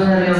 [0.00, 0.39] Carlos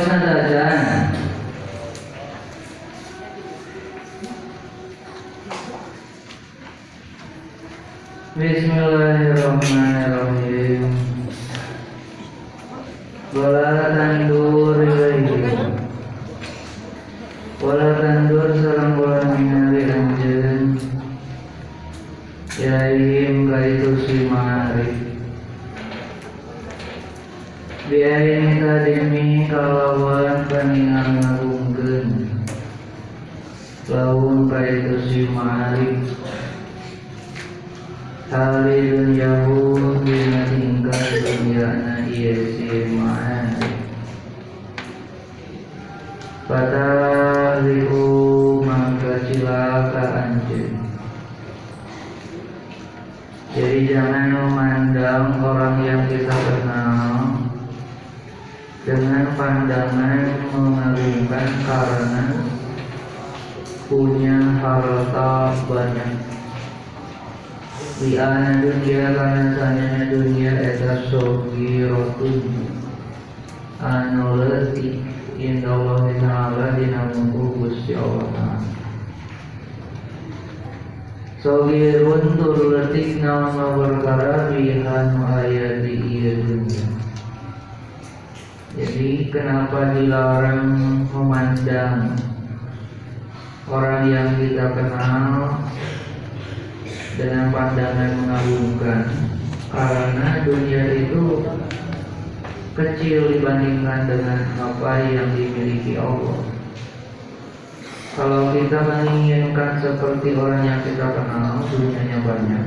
[112.51, 112.67] banyak.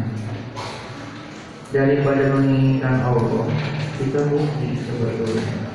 [1.74, 3.50] Daripada menginginkan Allah,
[3.98, 5.74] kita bukti sebetulnya.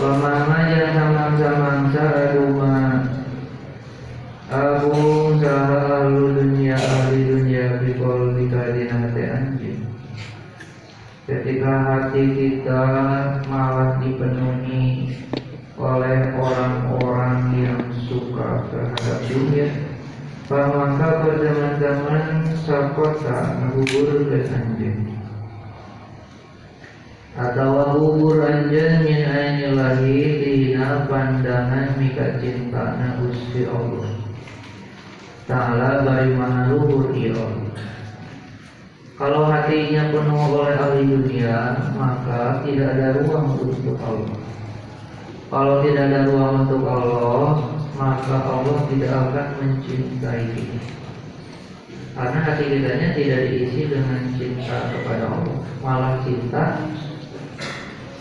[0.00, 3.04] Wamama yang samang-samangsa aduma
[4.48, 9.82] Aku saha dunia ahli dunia Bikol dikadina hati anjing
[11.26, 12.82] Ketika hati kita
[13.50, 15.10] malah dipenuhi
[15.74, 19.89] oleh orang-orang yang suka terhadap dunia
[20.50, 24.98] maka berteman-teman sakota ngubur dan anjing
[27.38, 34.10] atau ngubur anjing min aini lahi dina pandangan mika cinta na Gusti Allah.
[35.46, 37.34] Ta'ala bari mana luhur iya
[39.20, 44.40] kalau hatinya penuh oleh ahli dunia maka tidak ada ruang untuk Allah.
[45.52, 47.69] Kalau tidak ada ruang untuk Allah,
[48.00, 50.80] maka Allah tidak akan mencintai kita.
[52.16, 56.80] Karena hati kitanya tidak diisi dengan cinta kepada Allah, malah cinta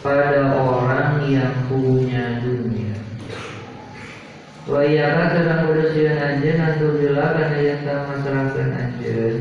[0.04, 2.96] pada orang yang punya dunia.
[4.68, 9.36] Wa iyaka sedang berusia anjen Alhamdulillah karena yang tak masyarakat anjen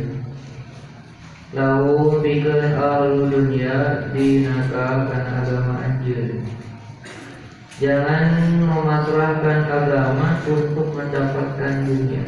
[1.52, 6.46] Lahu bikin ahlu dunia dinaka karena agama anjen
[7.78, 12.26] Jangan memasrahkan agama untuk mendapatkan dunia.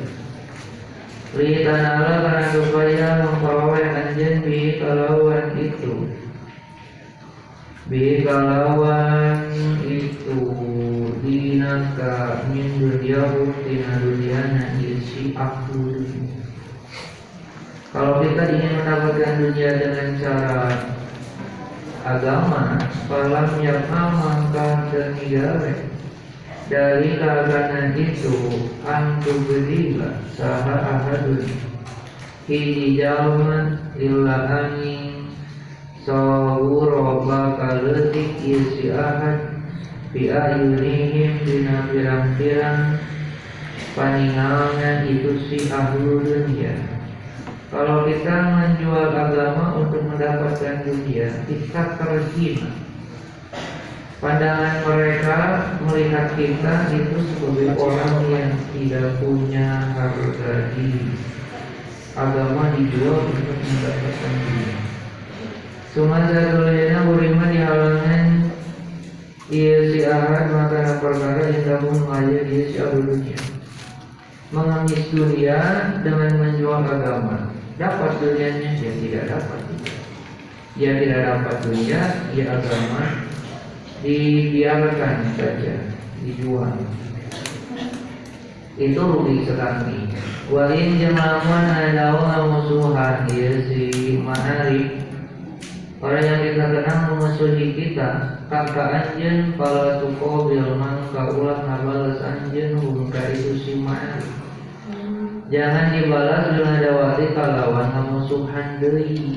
[1.35, 6.07] Litanala karena supaya memperoleh anjen bi kalawan itu.
[7.91, 9.51] Bi kalawan
[9.83, 10.39] itu
[11.19, 15.99] dinaka min dunyahu tina dunyana isi aku
[17.91, 20.63] Kalau kita ingin mendapatkan dunia dengan cara
[22.05, 25.91] agama falam yang maka senigare
[26.71, 31.43] dari kaganan itu antu berilah saha ahadun.
[32.47, 35.35] Hiji jalma illa angin
[36.07, 39.61] sawuro bakaletik isi ahad.
[40.11, 42.99] Bi ayunihim dina pirang-pirang
[45.07, 47.00] itu si ahlu dunia
[47.71, 52.71] kalau kita menjual agama untuk mendapatkan dunia kita terhina.
[54.19, 55.39] Pandangan mereka
[55.87, 61.15] melihat kita itu sebagai orang yang tidak punya harga diri.
[62.19, 64.79] Agama dijual untuk mendapatkan dunia.
[65.95, 68.27] Cuma satunya beriman di halangan
[69.51, 73.39] Ia si ahad makanan perkara yang kamu mengajar ia si dunia.
[74.55, 75.59] Mengemis dunia
[76.03, 77.60] dengan menjual agama.
[77.81, 79.61] Dapat dunianya, dia tidak dapat.
[80.77, 82.01] Dia tidak dapat dunia,
[82.37, 83.25] dia agama
[84.05, 85.89] dibiarkan saja,
[86.21, 86.77] dijual.
[88.77, 90.13] Itu rugi sekali.
[90.53, 94.99] Walin jemaah ada musuhan dia si ma'arif
[96.03, 103.31] Orang yang kita kenal memusuhi kita Kakak anjen Pala tuko bilman kaulah Nabalas anjen Hungka
[103.31, 104.50] itu si ma'arif
[105.51, 109.35] Jangan dibalas dengan dawati kalawan musuhan deui.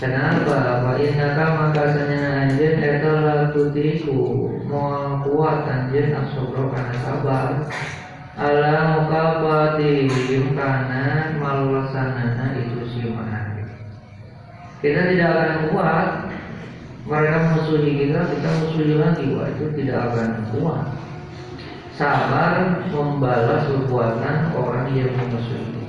[0.00, 0.80] Kenapa?
[0.80, 7.68] Pak innaka maka sanya anjeun eta la tutiku moal kuat anjeun asobro kana sabar.
[8.40, 10.08] Ala mukabati
[10.56, 13.60] kana malasanana itu simaan.
[14.80, 16.08] Kita tidak akan kuat
[17.04, 20.88] mereka musuhi kita, kita musuhi lagi, wah itu tidak akan kuat
[22.00, 25.84] sabar membalas perbuatan orang yang memusuhi.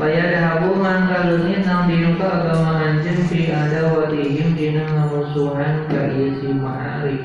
[0.00, 7.22] Baya dahabu mangkalungin nang dinuka agama anjen fi ada wadihim dina ngamusuhan ka si ma'arif.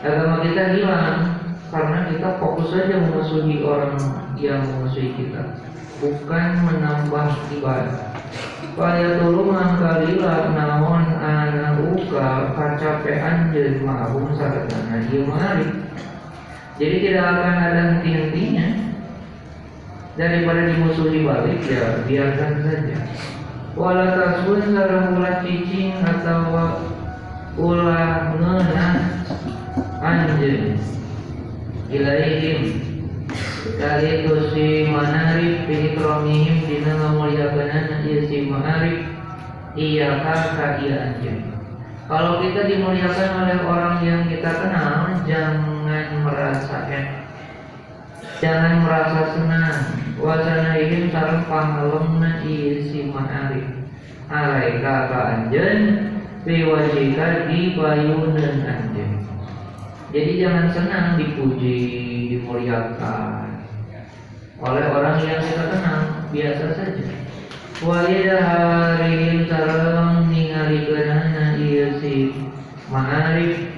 [0.00, 1.36] Agama kita hilang
[1.68, 4.00] karena kita fokus saja memusuhi orang
[4.40, 5.60] yang memusuhi kita,
[6.00, 7.28] bukan menambah
[7.60, 8.15] ibadah.
[8.76, 15.86] Paya tulu mangkalila naon anak uka kacapean jeung ma'abung sadatana ieu ma'arif
[16.76, 18.68] jadi tidak akan ada henti-hentinya.
[20.16, 22.96] Daripada dimusuhi balik ya biarkan saja.
[23.76, 26.56] Wala tasbun sareng ulah cicing atau
[27.60, 28.86] ulah ngena
[30.00, 30.80] anjeun
[31.92, 32.60] ilaihim
[33.74, 39.02] kali itu si manarif fi kromihim dina ngamuliakeunana ieu si manarif
[39.74, 41.50] iya ka iya anjeun
[42.06, 47.26] kalau kita dimuliakan oleh orang yang kita kenal jangan merasa enak
[48.36, 49.80] jangan merasa senang.
[50.16, 53.68] Wacana ini sarang pangalemna isi ma'arif
[54.32, 55.80] alai kaka anjen
[56.42, 59.22] biwajika di bayunan anjen
[60.10, 61.78] jadi jangan senang dipuji
[62.32, 63.45] dimuliakan
[64.56, 66.00] oleh orang yang kita kenal
[66.32, 67.04] biasa saja.
[67.84, 72.32] Walida hari sarang ningali kenana iya si
[72.88, 73.68] ma'arif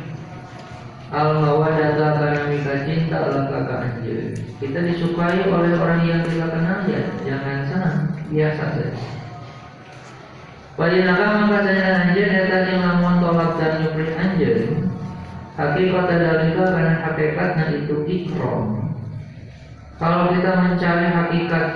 [1.10, 4.38] al mawadata karena mika cinta Allah kakak anjir.
[4.62, 7.02] Kita disukai oleh orang yang kita kenal ya.
[7.26, 7.98] Jangan senang
[8.30, 8.94] biasa saja.
[10.78, 14.78] Padahal maka saya anjir ya tadi lamun tolak dan nyupri anjir?
[15.58, 18.87] Hakikat dalika karena hakikatnya itu ikrom
[19.98, 21.66] Kalau kita mencari hakikat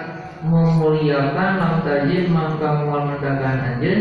[0.47, 3.99] memuliakan lam tajid maka mual mendakan anjir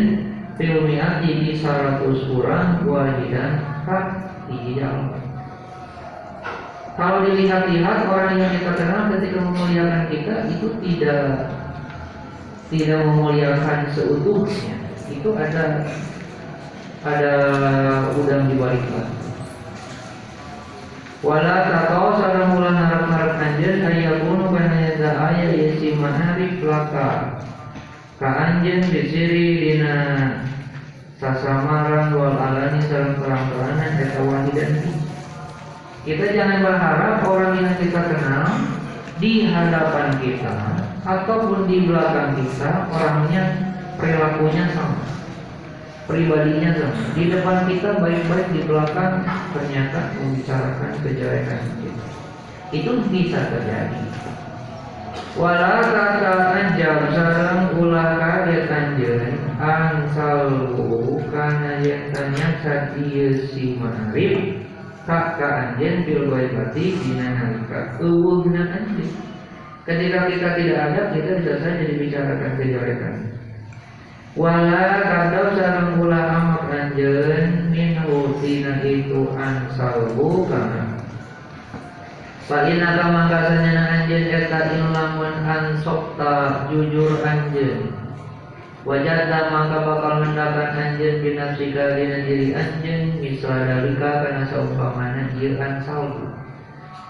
[0.57, 4.05] Filmiat ini seratus kurang wahidan kak
[4.49, 4.89] iya
[7.01, 11.49] kalau dilihat-lihat orang yang kita kenal ketika memuliakan kita itu tidak
[12.67, 14.75] tidak memuliakan seutuhnya.
[15.07, 15.87] Itu ada
[17.01, 17.35] ada
[18.13, 18.83] udang di balik
[21.21, 27.37] Wala takau sarang mulan harap-harap anjir ayakunu kana yada aya yasi maharif laka
[28.17, 29.97] ka anjen bisiri dina
[31.21, 34.71] sasamaran wal alani sarang terang-terangan eta wahidan
[36.09, 38.45] kita jangan berharap orang yang kita kenal
[39.21, 40.57] di hadapan kita
[41.05, 43.43] ataupun di belakang kita orangnya
[44.01, 45.00] perilakunya sama,
[46.11, 47.15] pribadinya sama.
[47.15, 49.23] Di depan kita baik-baik, di belakang
[49.55, 51.61] ternyata membicarakan kejelekan.
[52.75, 53.99] Itu bisa terjadi.
[55.31, 62.99] Wala kata anjam sarang ulah kaget anjeun angsalku kana yang tanya saat
[63.47, 64.59] si marif
[65.07, 66.27] kak ka anjen bil
[66.75, 69.07] dina nalika eueuh dina anjen
[69.87, 73.15] ketika kita tidak ada kita bisa saja dibicarakan kejelekan
[74.39, 77.99] wala kadau sareng ulah amak anjen min
[78.39, 81.01] tina itu ansalbu kana.
[82.51, 87.95] Falina kama kasanya anjen eta ilamun ansokta jujur anjen
[88.81, 96.27] Wajahta maka bakal mendapat anjen binafsika dina diri anjen Misal dalika karena seumpamana ieu salbu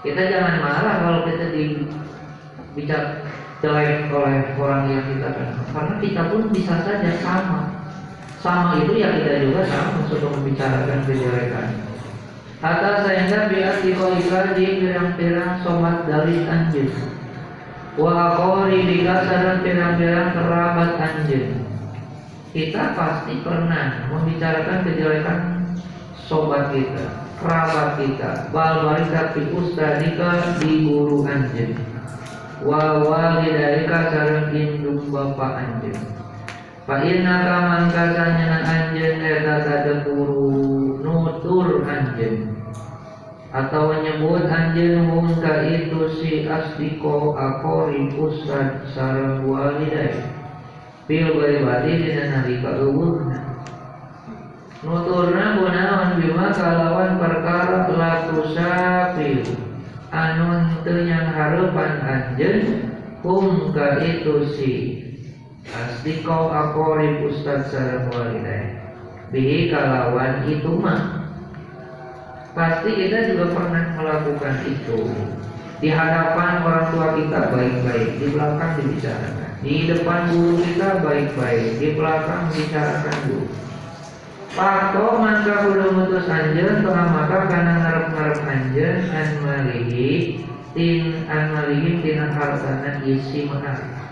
[0.06, 3.26] Kita jangan marah kalau kita dibicara
[3.62, 7.60] jelek oleh orang yang kita kenal, karena kita pun bisa saja sama.
[8.42, 11.68] Sama itu ya kita juga sama untuk membicarakan kejelekan.
[12.58, 16.90] Atas sehingga biar dikoika di pirang-pirang somat dari anjing.
[17.94, 21.62] Wa akori dika sadang pirang-pirang kerabat anjing.
[22.50, 25.38] Kita pasti pernah membicarakan kejelekan
[26.26, 31.91] sobat kita, kerabat kita, bal barika fi ustadika di guru anjing.
[32.62, 35.98] Wa walidayka sareng indung bapak anjing.
[36.86, 42.62] Fa inna ka mangka sanyana anjeun eta sadepuru nutur anjeun
[43.52, 50.24] atau menyebut anjeun hum ka itu si asdiko akori ustad sareng walidai
[51.04, 53.52] fil baibati dina nalika eueuhna
[54.80, 59.61] nuturna gunawan bima kalawan perkara laku sapil
[60.12, 62.92] anu teu yang harapan anjeun
[63.24, 64.72] hum ka itu si.
[65.72, 68.76] Asdiko akori ustad sarang walidain
[69.32, 71.24] Bihi kalawan itu mah.
[72.52, 75.08] Pasti kita juga pernah melakukan itu.
[75.80, 78.20] Di hadapan orang tua kita baik-baik.
[78.20, 79.50] Di belakang dibicarakan.
[79.64, 81.80] Di depan guru kita baik-baik.
[81.80, 83.71] Di belakang dibicarakan guru
[84.52, 90.44] Pato maka kudu mutus anjen Tuhan maka karena ngarep-ngarep anjen An malihi
[90.76, 94.02] Tin an malihi Tina hartana isi menarik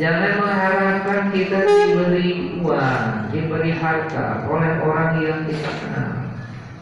[0.00, 6.24] Jangan mengharapkan kita diberi uang, diberi harta oleh orang yang kita kenal.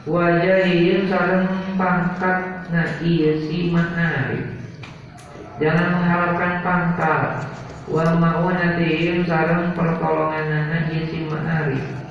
[0.07, 4.55] Wajahim sarang pangkat na iya si ma'arif.
[5.59, 7.23] Jangan mengharapkan pangkat.
[7.91, 12.08] Wa ma'unatihim sarang pertolongan na iya si ma'arif.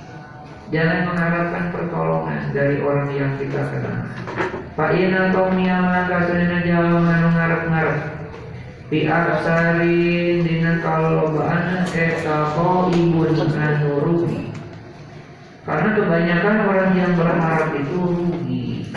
[0.68, 4.04] Jangan mengharapkan pertolongan dari orang yang kita kenal.
[4.76, 8.18] Fa'ina tomia maka sedina jalan ngarep-ngarep
[8.88, 12.56] Bi aksarin dina kalobaan eta
[12.96, 14.48] ibun anu rugi.
[15.68, 18.88] Karena kebanyakan orang yang berharap itu rugi,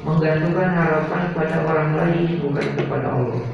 [0.00, 3.44] menggantungkan harapan pada orang lain bukan kepada Allah.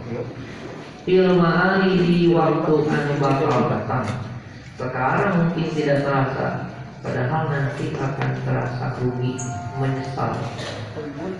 [1.11, 4.07] Ilmu ali di waktu anu bakal datang.
[4.79, 9.41] Sekarang mungkin tidak terasa, padahal nanti akan terasa rugi,
[9.81, 10.37] menyesal.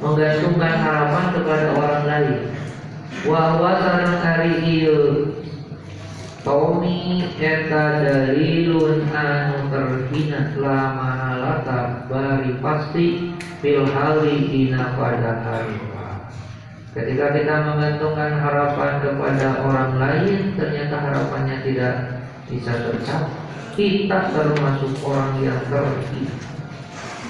[0.01, 2.41] Menggantungkan harapan kepada orang lain.
[3.29, 5.01] Wa wa sareng ari ieu
[6.41, 15.77] Tomi eta dalilun anu terhina lama halata bari pasti fil hali ina pada hari
[16.97, 21.95] Ketika kita menggantungkan harapan kepada orang lain Ternyata harapannya tidak
[22.49, 23.50] bisa tercapai
[23.81, 26.37] Kita termasuk orang yang terhina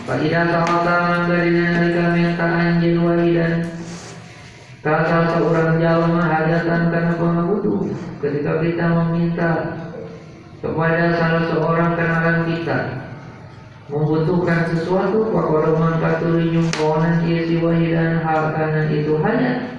[0.03, 3.71] Pak Ida sawata manggarina kami minta anjin walidan.
[4.83, 9.51] Kalau seorang jalma hajatan karena pengabudu Ketika kita meminta
[10.59, 12.79] kepada salah seorang kenalan kita
[13.87, 19.71] Membutuhkan sesuatu Fakoro mangkaturi nyungkonan isi wahidan hal kanan itu hanya.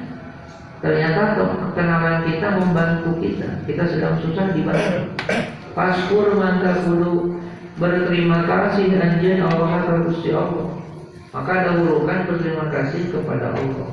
[0.79, 1.35] Ternyata
[1.75, 3.59] kenalan kita membantu kita.
[3.67, 5.11] Kita sedang susah dibantu
[5.71, 7.39] Paskur mangka kudu
[7.79, 10.67] berterima kasih anjen Allah terus Allah
[11.31, 13.89] Maka dahulukan berterima kasih kepada Allah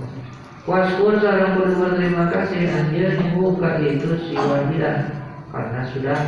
[0.68, 5.18] Waskur sarang kudu berterima kasih anjir membuka itu si wahidah
[5.48, 6.20] karena sudah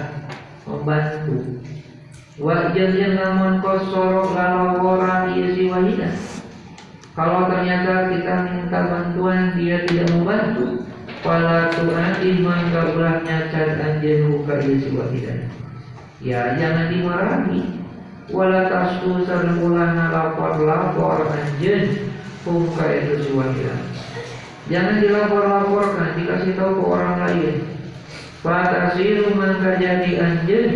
[0.65, 1.61] membantu.
[2.41, 6.15] Wajah yang namun kosorok kalau orang dia si wahidah.
[7.13, 10.89] Kalau ternyata kita minta bantuan dia tidak membantu,
[11.21, 12.61] Pala Tuhan iman
[12.97, 15.39] ulah nyacat buka dia si wahidah.
[16.25, 17.61] Ya jangan dimarahi.
[18.33, 22.09] Wala tasku ulah lapor-lapor anjir
[22.41, 23.79] buka itu si wahidah.
[24.71, 27.57] Jangan dilapor-laporkan, dikasih tahu ke orang lain.
[28.41, 30.69] Fatasiru maka jadi anjen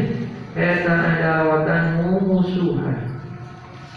[0.55, 3.19] Eta adawatanmu musuhan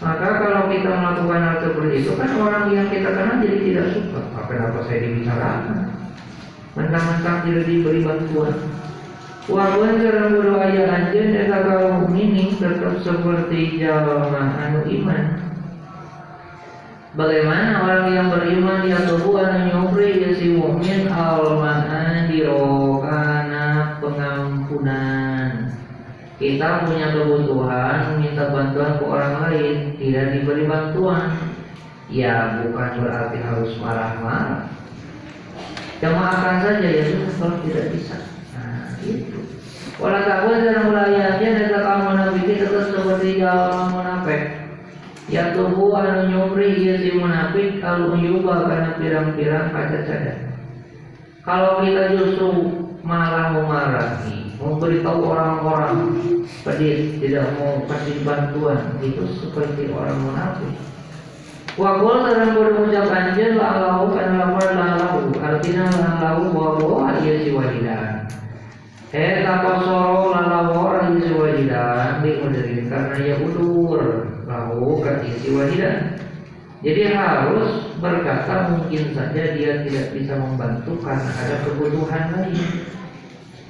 [0.00, 4.20] Maka kalau kita melakukan hal seperti itu kan orang yang kita kenal jadi tidak suka
[4.34, 6.07] Apa apa saya dibicarakan
[6.76, 8.56] Mentang-mentang tidak diberi bantuan
[9.48, 15.48] Walaupun cara berdoa ya anjen Eta kaum ini tetap seperti jalan anu iman
[17.18, 25.72] Bagaimana orang yang beriman dia tubuh anu nyubri ya si mukmin almahan dirokana pengampunan.
[26.38, 31.32] Kita punya kebutuhan minta bantuan ke orang lain tidak diberi bantuan.
[32.06, 34.70] Ya bukan berarti harus marah-marah.
[35.98, 37.04] Jamaahkan saja ya
[37.38, 38.16] kalau tidak bisa.
[38.54, 39.38] Nah itu.
[39.98, 44.68] Walau takut dan mulai aja dan kamu nabi tetap seperti jalan munafik
[45.28, 50.34] Ya tubuh anu nyumri ieu si munafik al uyuba karena pirang-pirang kaca cada.
[51.44, 52.48] Kalau kita justru
[53.04, 56.16] malah memarahi, memberitahu orang-orang
[56.64, 60.72] pedih, tidak mau kasih bantuan, itu seperti orang munafik.
[61.78, 68.26] Wakul dalam berucap anjir lalau karena lapar lalau artinya lalau bahwa ia si wajidan.
[69.14, 72.42] Eh takosoro lalau orang si wajidan di
[72.90, 76.18] karena ia udur lahu kan isi wajidan.
[76.82, 82.66] Jadi harus berkata mungkin saja dia tidak bisa membantu karena ada kebutuhan lain.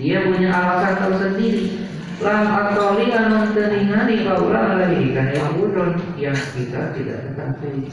[0.00, 1.84] Dia punya alasan tersendiri.
[2.18, 3.14] Lam atoli
[3.54, 7.86] teringani kaulah lagi kan yang udon yang kita tidak ketahui.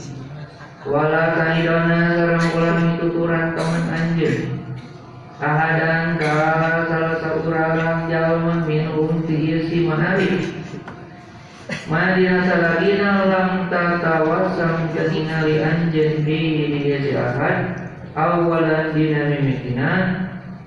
[0.86, 4.50] Wala kaidona sarang ulang tuturan teman anjir.
[5.38, 10.58] Ahadan kala salah seorang jalma minum ti si manari.
[11.86, 16.42] Madina salagina lam tatawasam keningali anjen di
[16.82, 17.78] dia si ahad
[18.18, 20.25] awalan dina mimikinan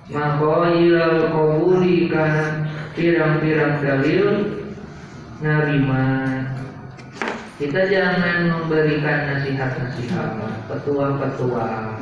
[0.09, 2.65] maka ilal qabuli kana
[2.97, 4.27] pirang-pirang dalil
[5.45, 6.05] narima
[7.59, 10.31] kita jangan memberikan nasihat-nasihat
[10.71, 11.99] petua-petua.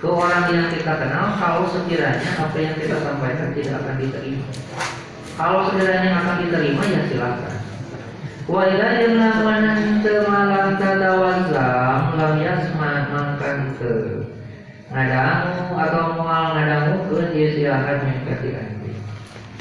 [0.00, 4.48] Ke orang yang kita kenal kalau sekiranya apa yang kita sampaikan tidak akan diterima.
[5.36, 7.56] Kalau sekiranya akan diterima ya silakan.
[8.48, 8.88] Wa ila
[9.44, 14.23] manan temalam tadawazam lam yasma mangkan ke
[14.94, 18.50] ngadamu atau mual ngadamu ke dia silakan mengkati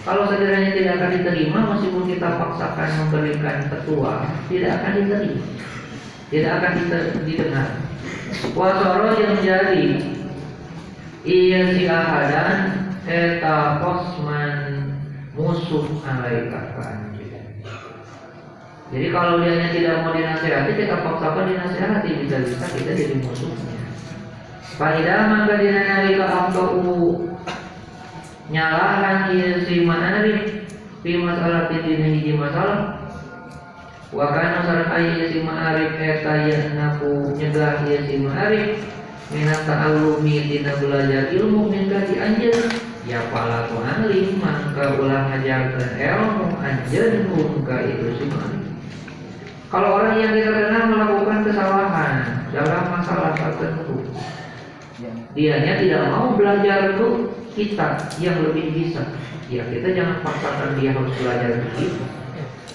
[0.03, 5.43] kalau sekiranya tidak akan diterima, meskipun kita paksakan memberikan petua, tidak akan diterima,
[6.27, 6.71] tidak akan
[7.23, 7.67] didengar.
[8.51, 9.87] Wasoro yang jadi
[11.23, 14.55] ia si ahadan eta kosman
[15.39, 16.75] musuh alaika
[18.91, 23.72] Jadi kalau dia tidak mau dinasehati, kita paksakan dinasehati bisa-bisa kita jadi musuhnya.
[24.73, 27.29] Faidah maka dinalika abda'u
[28.49, 30.65] nyalahan ieu si ma'arif
[31.05, 33.05] fi masalah dina hiji masalah.
[34.09, 38.81] Wa kana sareng aya si ma'arif eta naku nyegah ieu si ma'arif.
[39.29, 42.69] Minat ta'allumi dina belajar ilmu min di anjeun
[43.05, 48.73] ya pala tu alim mangka ulah ngajarkeun ilmu anjeun ka itu si ma'arif.
[49.73, 54.05] Kalau orang yang kita kenal melakukan kesalahan dalam masalah tertentu,
[55.33, 59.01] dianya tidak mau belajar itu kita yang lebih bisa
[59.49, 62.01] ya kita jangan paksakan dia harus belajar begitu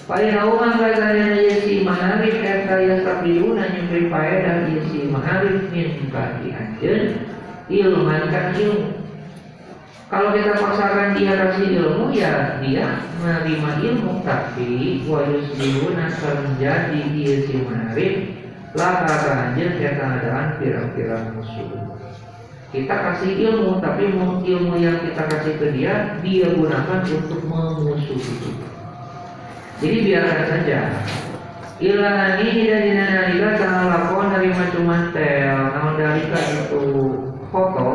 [0.09, 7.29] rumah katanya yesi maharif eta yastabiuna nyembri faedah yesi maharif min kaki anjeun
[7.69, 8.97] ilman kan ilmu
[10.09, 17.61] kalau kita paksakan dia kasih ilmu ya dia menerima ilmu tapi wa yusbihuna menjadi yesi
[17.61, 18.13] maharif
[18.73, 21.88] lah kata anjeun kata adaan pirang-pirang musuh
[22.69, 28.69] kita kasih ilmu, tapi ilmu yang kita kasih ke dia, dia gunakan untuk memusuhi kita.
[29.81, 31.01] Jadi biarkan saja.
[31.79, 36.83] Ilani dan dinalika tanah lakon dari macam mantel, namun dari itu
[37.49, 37.89] foto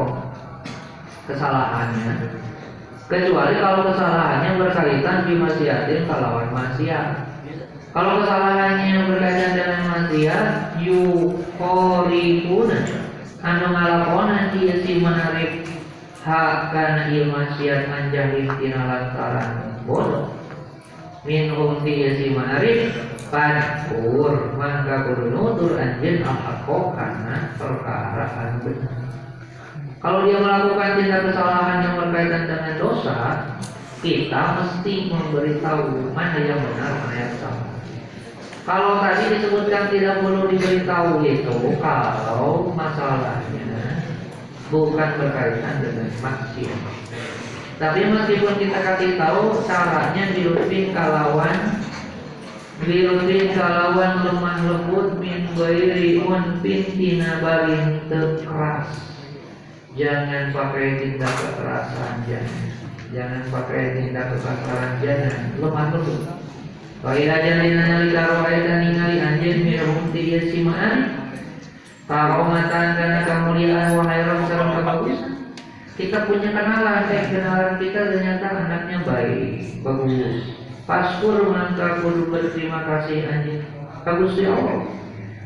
[1.28, 2.34] kesalahannya.
[3.04, 7.30] Kecuali kalau kesalahannya berkaitan di maksiatin kalawan maksiat.
[7.92, 12.80] Kalau kesalahannya berkaitan dengan maksiat, yukorikuna
[13.44, 15.68] anu ngalakonan ieu si manarif
[16.24, 20.32] hak kana ieu maksiat anjahil tina lantaran bodoh
[21.28, 22.96] minhum ti si manarif
[23.34, 26.62] Fadkur maka kudu nutur anjeun al
[26.94, 28.94] karena perkara anu benar.
[29.98, 33.16] Kalau dia melakukan tindak kesalahan yang berkaitan dengan dosa,
[34.04, 37.63] kita mesti memberitahu mana yang benar, mana yang salah.
[38.64, 44.00] Kalau tadi disebutkan tidak perlu diberitahu itu kalau masalahnya
[44.72, 46.80] bukan berkaitan dengan maksiat.
[47.76, 51.84] Tapi meskipun kita kasih tahu caranya dilupin kalawan
[52.80, 58.08] dilupin kalawan lemah lembut min bairi unpin tina balin
[58.40, 58.88] keras.
[59.92, 62.64] Jangan pakai tindak kekerasan jangan.
[63.12, 65.38] Jangan pakai tindak kekerasan jangan.
[65.60, 66.22] Lemah lembut.
[67.04, 71.20] Wahila jalina nalika rohaita ningali anjeun minhum ti ieu si ma'an
[72.08, 75.34] Karomatan karena kemuliaan wahai Rabb sareng kebagusan
[75.94, 80.42] kita punya kenalan, eh kenalan kita ternyata anaknya baik, bagus.
[80.90, 83.62] Paskur maka perlu berterima kasih anjing.
[84.02, 84.90] Bagus ya Allah.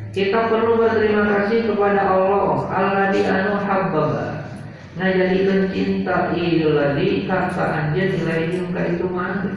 [0.08, 4.48] Kita perlu berterima kasih kepada Allah Allah di anu habbaba.
[4.96, 9.52] Nah jadi cinta iladi kata anjing ilaihim ka itu mah.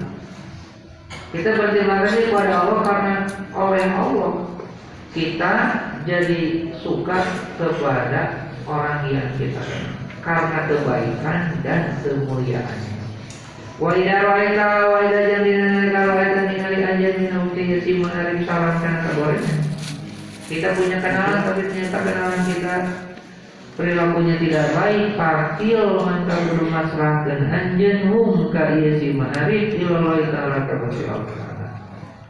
[1.32, 3.15] Kita berterima kasih kepada Allah karena
[3.56, 4.32] oleh Allah
[5.15, 5.54] kita
[6.04, 7.24] jadi suka
[7.56, 12.96] kepada orang yang kita kenal karena kebaikan dan kemuliaannya.
[13.80, 15.67] Wa idza ra'aita wa idza jamina
[16.52, 19.56] ningali anjeun min uti si menarif salam kana kabarnya.
[20.52, 22.76] Kita punya kenalan tapi ternyata kenalan kita
[23.82, 30.70] perilakunya tidak baik parkil maka kudu masrahkeun anjeun hum ka ieu si ma'arif ilallah taala
[30.70, 31.74] ka Allah.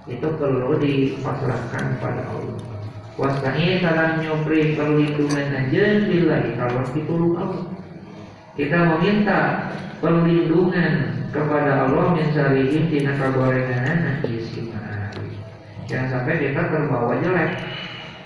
[0.08, 2.56] Itu perlu dipasrahkan pada Allah.
[3.20, 7.68] Wasani salam nyopri perlindungan anjeun billahi kalau pitulung Allah.
[8.56, 9.68] Kita meminta
[10.00, 15.36] perlindungan kepada Allah min syarihim tina kagorengan isi ma'arif.
[15.92, 17.52] Jangan sampai kita terbawa jelek.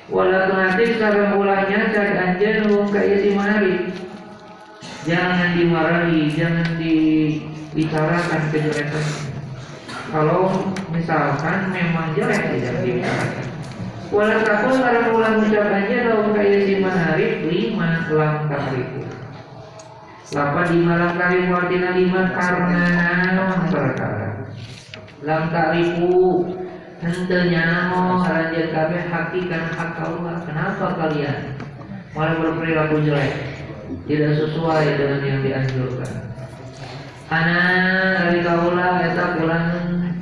[0.05, 3.89] Wala tunatik sareng ulahnya cari anjeun hum ka isi ma'arif.
[5.05, 9.05] Jangan dimarahi, jangan dibicarakan kejelekan.
[10.13, 13.45] Kalau misalkan memang jelek tidak dibicarakan.
[14.13, 19.01] Walau takut para ulang ucapannya dalam kaya si manarif lima lam tahriku.
[20.31, 22.85] Lapa di malam kari artinya lima karena
[23.73, 24.29] perkara.
[25.25, 26.45] Lam tahriku
[27.05, 30.41] hentenya naon haranjeun kabeh hakikan hak Allah.
[30.43, 31.53] Kenapa kalian
[32.17, 33.33] malah berperilaku jelek?
[34.09, 36.11] Tidak sesuai dengan yang dianjurkan.
[37.29, 39.65] Anak dari kaulah eta pulang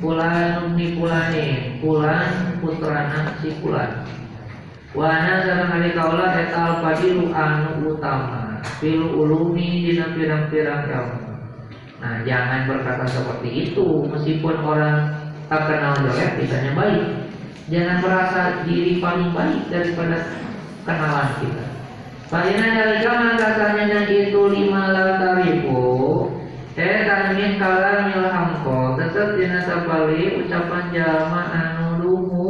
[0.04, 4.04] pulan ni pulane pulan putrana si pulan
[4.92, 11.18] wana sareng hari kaula eta al fadilu anu utama pilu ulumi dina pirang-pirang ilmu
[12.04, 17.04] nah jangan berkata seperti itu meskipun orang tak kenal jelek bisanya baik.
[17.72, 20.16] Jangan merasa diri paling baik daripada
[20.84, 21.66] kenalan kita.
[22.28, 25.84] Fa'ina dari kaman kasanya itu lima latarifu
[26.74, 27.06] Eh
[27.38, 32.46] min kalam hamko tetap dina sabali ucapan jalma anu lumu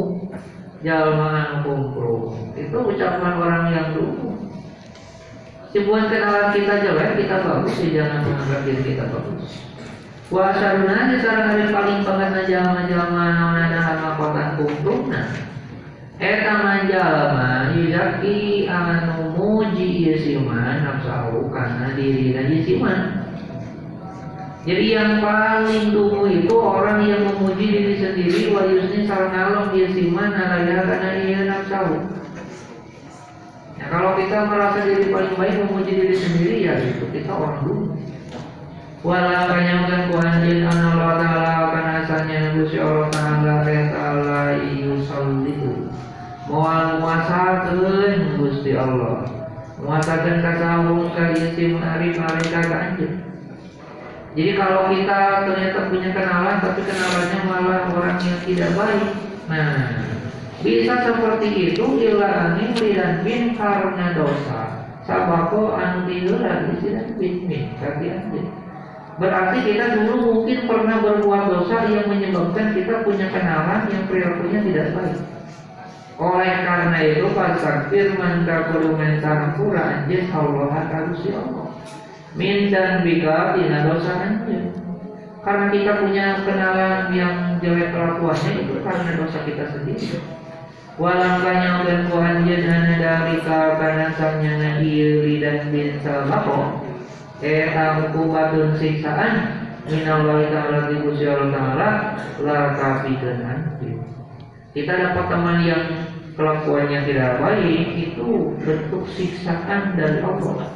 [0.81, 2.33] jalma anu kumpul.
[2.57, 4.31] Itu ucapan orang yang lumu
[5.75, 9.64] Sebuah kenalan kita jelek kita bagus ya jangan menganggap diri kita bagus
[10.33, 15.21] Wa saruna di sarang paling pengen jalma-jalma naon ada hama kotan kumprumna
[16.17, 23.25] Eta manjalma yuzaki anu muji yesiman nafsahu karena diri yesiman
[24.65, 30.33] jadi yang paling dulu itu orang yang memuji diri sendiri wa yusni sarnalom dia siman
[30.33, 32.01] nalaya karena ia nafsu.
[33.77, 37.93] Ya, kalau kita merasa diri paling baik memuji diri sendiri ya itu kita orang dulu.
[39.05, 45.93] Wala kanyakan ku anjin Allah taala kana asalnya Gusti Allah taala ya taala yusallitu.
[46.49, 49.29] Moal muasakeun Gusti Allah.
[49.77, 53.13] Muasakeun ka sahung ka isim arif arif ka anjeun.
[54.33, 55.19] Jadi kalau kita
[55.53, 59.05] ternyata punya kenalan tapi kenalannya malah orang yang tidak baik.
[59.45, 60.01] Nah,
[60.65, 64.89] bisa seperti itu ila angin dan bin karena dosa.
[65.05, 68.64] Sabako anu diulah dan bin min kaki anjing.
[69.15, 74.87] Berarti kita dulu mungkin pernah berbuat dosa yang menyebabkan kita punya kenalan yang perilakunya tidak
[74.91, 75.19] baik.
[76.15, 81.67] Oleh karena itu, fasakfir man kakulu mentahpura anjing Allah harus Allah.
[82.35, 84.75] Min dan bika tina dosa anjir
[85.45, 90.19] karena kita punya kenalan yang jelek kelakuannya itu karena dosa kita sendiri.
[90.97, 96.84] Walang kanya dan ku anjeun ana dari karena sanya na iri dan bin salbako
[97.43, 101.89] eta hukumatun siksaan Allah ta'ala di Gusti Allah ta'ala
[102.41, 103.99] la anjir
[104.75, 105.83] kita dapat teman yang
[106.35, 110.67] kelakuannya tidak baik itu bentuk siksaan dari Allah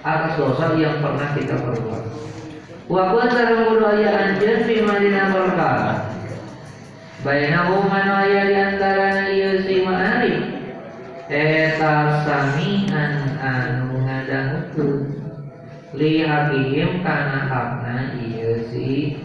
[0.00, 2.04] atas dosa yang pernah kita perbuat.
[2.88, 6.08] Wa kunta budaya anjeun fi Madinah berkah.
[7.20, 10.40] Bainahu man aya di antara ieu si ma'arif
[11.28, 15.09] eta samian anu ngadangukeun
[15.94, 19.18] li hakim kana hakna ieu si.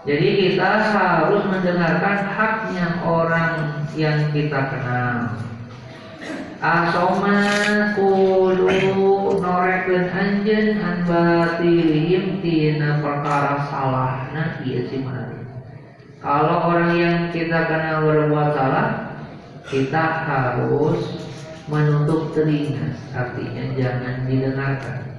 [0.00, 5.36] Jadi kita harus mendengarkan haknya orang yang kita kenal
[6.60, 7.40] asoma
[7.96, 8.68] kudu
[9.40, 15.40] norekeun anjeun an batilihim tina perkara salahna ieu si mari.
[16.20, 18.88] Kalau orang yang kita kenal berbuat salah,
[19.72, 21.00] kita harus
[21.70, 25.10] menutup telinga, artinya jangan didengarkan.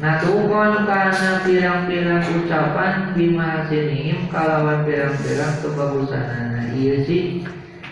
[0.00, 7.44] Nah tukon karena pirang-pirang ucapan bima sinihim kalawan pirang-pirang kebagusan nah iya sih.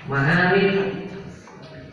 [0.09, 1.05] Ma'arif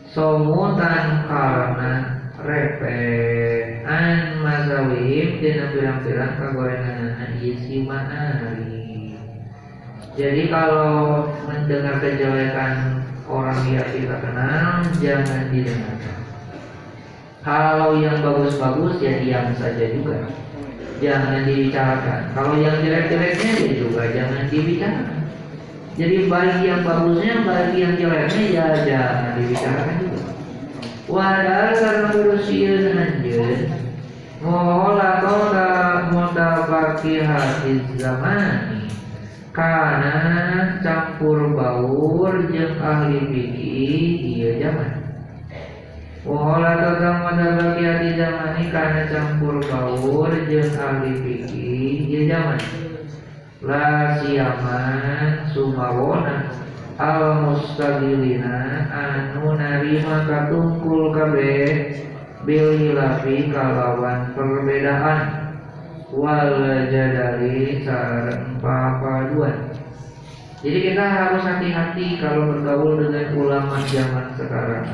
[0.08, 1.92] somutan karena
[2.40, 9.12] repean mazawib dina pirang-pirang kagorengan isi ma'ari
[10.16, 16.18] Jadi kalau mendengar kejelekan orang yang kita kenal, jangan didengarkan.
[17.46, 20.26] Kalau yang bagus-bagus ya diam saja juga.
[20.98, 22.32] Jangan dibicarakan.
[22.32, 25.20] Kalau yang jelek-jeleknya ya juga jangan dibicarakan.
[25.96, 30.26] Jadi bagi yang bagusnya, bagi yang jeleknya ya jangan dibicarakan juga.
[31.06, 33.70] Wadah karena berusia anjeun
[34.42, 38.90] Mohola kota hati zamani
[39.56, 44.92] karena campur baur jeung ahli fikih iya zaman
[46.28, 52.60] Wala tetang madabaki hati zaman ini karena campur baur jeung ahli fikih iya zaman
[53.64, 56.52] La siaman sumawona
[57.00, 62.04] al mustaqilina anu narima katungkul kabeh
[62.44, 62.92] bil
[63.48, 65.45] kalawan perbedaan
[66.14, 69.74] wal jadali sareng papaduan.
[70.62, 74.86] Jadi kita harus hati-hati kalau bergaul dengan ulama zaman sekarang.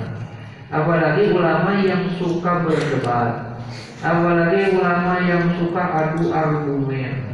[0.72, 3.61] Apalagi ulama yang suka berdebat.
[4.03, 7.31] Apalagi ulama yang suka adu argumen.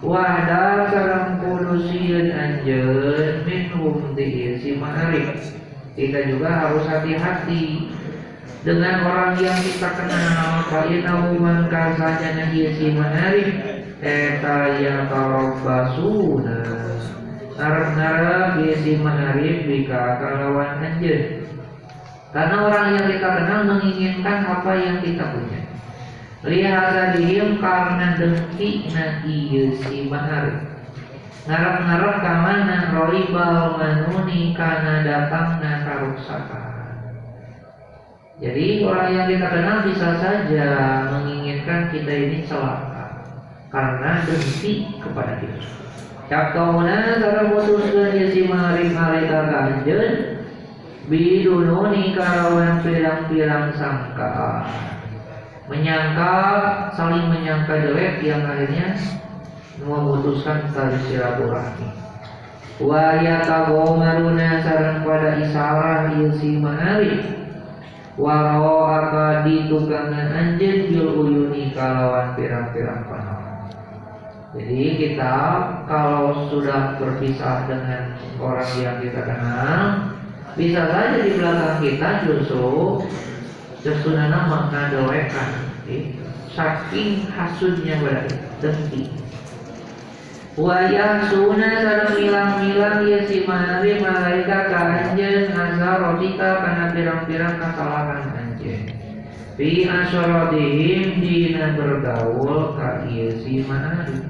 [0.00, 5.56] Wahda sarang kudusian anjeun minhum diisi ma'arif.
[5.96, 7.92] Kita juga harus hati-hati
[8.60, 13.56] dengan orang yang kita kenal fa'inahu man kasanya nahi si manarif
[14.04, 16.60] eta ya tarabbasuna
[17.56, 21.40] narap-narap si manarif bika kalawan anjeun
[22.36, 25.60] karena orang yang kita kenal menginginkan apa yang kita punya.
[26.46, 30.70] Lihat dihim karena dengki na iya si manarif
[31.48, 36.69] ngarap-ngarap kamana roibal manuni karena datangna karuksakan
[38.40, 40.68] jadi orang yang kita kenal bisa saja
[41.12, 43.28] menginginkan kita ini celaka
[43.68, 45.60] karena dengki kepada kita.
[46.24, 50.12] Captauna cara mutuskan ya si marif malaikat kanjen
[51.12, 54.64] bidununi karawan pirang-pirang sangka.
[55.68, 56.34] Menyangka
[56.96, 58.96] saling menyangka jelek yang akhirnya
[59.84, 61.92] memutuskan tali silaturahmi.
[62.80, 67.39] Wa yatagomaruna sarang pada isarah ya si marif
[68.20, 73.40] waro aka ditukangan anjen bil uyuni kalawan pirang-pirang panah.
[74.52, 75.36] Jadi kita
[75.88, 79.80] kalau sudah berpisah dengan orang yang kita kenal,
[80.58, 83.00] bisa saja di belakang kita justru
[83.80, 85.70] justru nana mengadolekan,
[86.52, 89.02] saking hasudnya berarti dengki.
[90.60, 95.48] Wayah suna sarang milang-milang ya si mari malaikat ka anjeun
[95.80, 98.92] rotika karena pirang-pirang kesalahan anjeun.
[99.56, 104.20] Fi asyaradihim dina bergaul ka ieu si mari.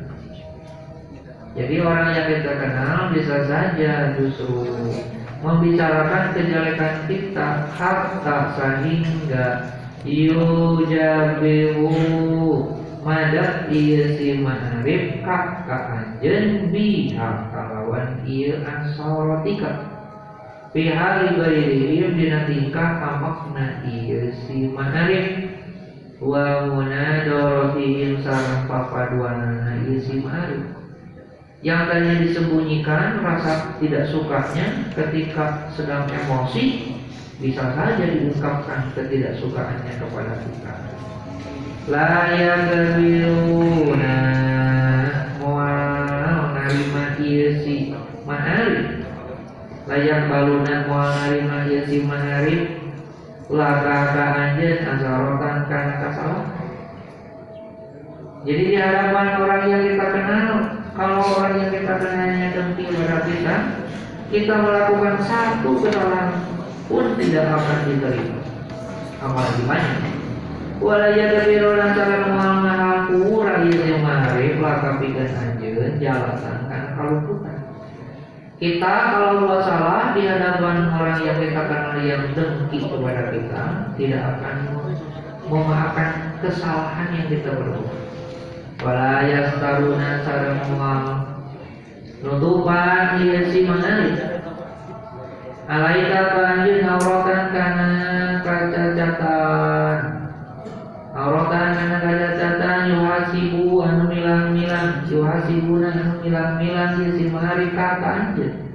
[1.59, 4.71] Jadi orang yang kita kenal bisa saja justru
[5.43, 9.75] membicarakan kejelekan kita harta sehingga
[10.07, 11.91] yujabihu
[13.03, 15.67] madat iya si ma'arif kak
[16.21, 19.89] anjen bihak kalawan iya ansorotika
[20.69, 25.49] pihak ibadirihim dina tingkah amakna iya si ma'arif
[26.21, 30.77] wa munadorotihim sarang papaduanana iya si ma'arif
[31.65, 36.93] yang tadinya disembunyikan rasa tidak sukanya ketika sedang emosi
[37.41, 40.73] bisa saja diungkapkan ketidaksukaannya kepada kita.
[41.89, 44.60] La yagadiluna mual
[47.61, 47.93] si
[48.25, 49.05] ma'arif
[49.85, 52.81] layak baluna mual narima ieu si ma'arif
[53.53, 56.47] laka ka anjeun asarotan kana kasalah
[58.41, 60.49] jadi di hadapan orang yang kita kenal
[60.97, 63.55] kalau orang yang kita kenalnya dengki kepada kita
[64.33, 66.39] kita melakukan satu kesalahan
[66.87, 68.41] pun tidak akan diterima.
[69.21, 70.21] Apalagi banyak
[70.81, 77.57] wala yadabiru lantaran mual ngahaku rakyat yang marif lakapikeun anjeun jalatan kan kalau bukan.
[78.61, 83.63] Kita kalau buat salah di hadapan orang yang kita kenal yang dengki kepada kita
[83.97, 84.57] tidak akan
[85.49, 88.01] memaafkan kesalahan yang kita berbuat
[88.81, 89.21] wala
[90.25, 91.05] sareng mual
[92.21, 94.13] nutupan iya si manali.
[95.71, 97.91] Alaika kanjun auratan kana
[98.45, 100.10] kacacatan
[101.21, 108.73] Auratan kana kajatatan yuhasibu anu milang-milang yuhasibuna anu milang-milang si si marika kanjeun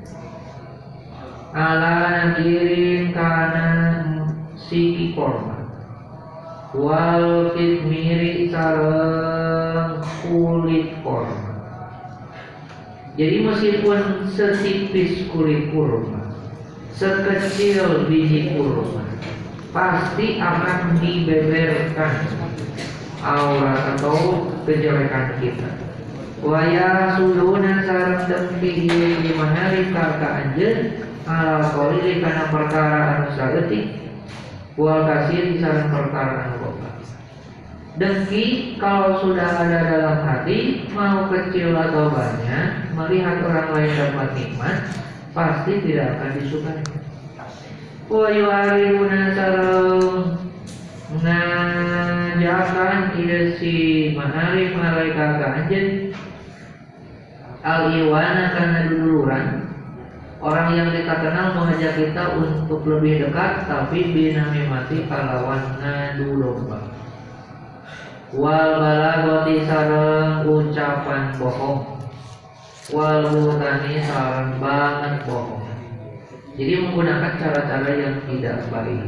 [1.58, 3.66] ala nakirin kana
[4.54, 5.58] si korma
[6.78, 11.56] wal kitmiri sareng kulit korma.
[13.16, 16.30] Jadi meskipun setipis kulit kurma,
[16.92, 19.08] sekecil biji kurma,
[19.76, 22.32] pasti akan dibeberkan
[23.20, 25.70] aurat atau kejelekan kita.
[26.40, 33.86] Waya suduna sarang tempi di mahari kakak anjen ala kolili karena perkara anu saeutik
[34.80, 36.92] wal kasir sarang perkara anu boga.
[38.00, 44.78] Dengki kalau sudah ada dalam hati mau kecil atau banyak melihat orang lain dapat nikmat
[45.36, 47.05] pasti tidak akan disukai.
[48.06, 50.38] Yu'arifuna sarang
[51.26, 53.76] ngajakan ide si
[54.14, 56.14] ma'arif malaikat kanjen
[57.66, 59.46] al iwana karena duluran
[60.38, 66.86] orang yang kita kenal mengajak kita untuk lebih dekat tapi binami mati kalawan ngadu lomba
[68.38, 71.98] wal balagoti sarang ucapan bohong.
[72.94, 73.26] Wal
[74.06, 75.65] sarang banget bohong
[76.56, 79.04] jadi menggunakan cara-cara yang tidak baik.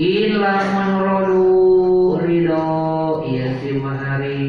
[0.00, 1.46] In lamun rodu
[2.22, 2.70] ridho
[3.28, 4.48] iya si mahari.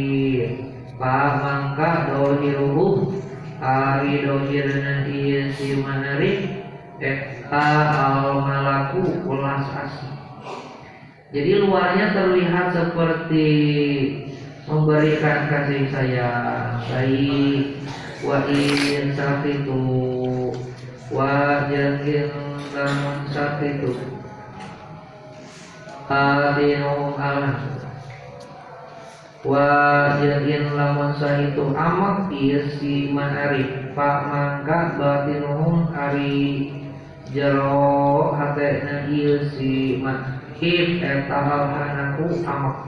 [1.01, 3.17] Pa mangka dohiruhum
[3.57, 6.61] ari dohirna iya si manari?
[7.01, 10.21] Eka al malaku ulas asli
[11.31, 13.47] jadi luarnya terlihat seperti
[14.67, 16.83] memberikan kasih sayang.
[16.91, 17.79] Baik
[18.27, 19.15] wa in
[21.11, 22.31] wa jangin
[22.71, 23.99] lamun sakitu
[26.07, 27.59] Adinu alam
[29.43, 29.67] wa
[30.23, 36.71] jagin lamun sahitu amak ieu si manari pak mangka batinuhum ari
[37.35, 42.87] jero hatena ieu si mahib eta hal anaku amak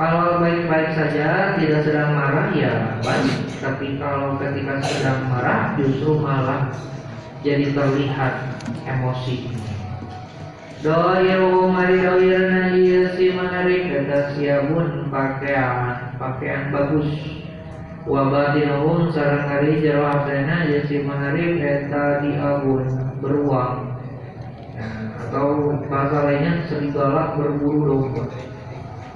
[0.00, 3.36] kalau baik-baik saja tidak sedang marah ya baik.
[3.60, 6.72] Tapi kalau ketika sedang marah justru malah
[7.40, 8.34] jadi terlihat
[8.84, 9.48] emosi.
[10.80, 17.08] Doiru mari doirna iya si menarik kata siabun pakaian pakaian bagus.
[18.08, 22.88] Wabatinuhun sarang kali jero asena iya si menarik eta diabun
[23.20, 23.92] beruang.
[25.28, 28.24] Atau bahasa lainnya serigala berburu domba.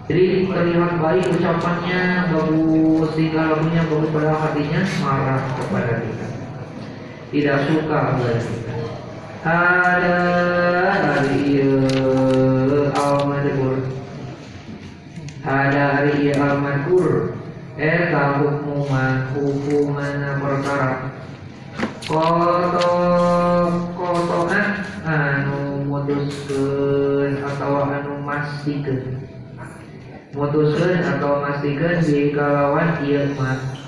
[0.05, 6.34] Jadi terlihat baik ucapannya bagus tinggal lagunya bagus pada hatinya marah kepada kita
[7.35, 8.35] tidak suka kita
[9.43, 10.19] ada
[11.03, 11.67] hari
[12.95, 13.91] al-madkur
[15.43, 17.35] ada hari al-madkur
[17.75, 21.11] eta hukuman hukuman perkara?
[22.07, 22.95] Koto
[23.99, 29.27] kotoan anu mutuskeun atau anu mastikeun
[30.39, 33.84] mutuskeun atau mastikeun di kalawan ieu mah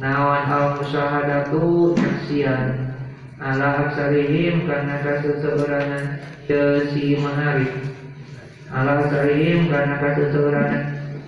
[0.00, 2.96] nawan al musyahadatu saksian
[3.36, 6.24] ala aksarihim karena kasus seberangan
[6.90, 7.68] si mahari.
[8.72, 10.82] Ala aksarihim karena kasus seberangan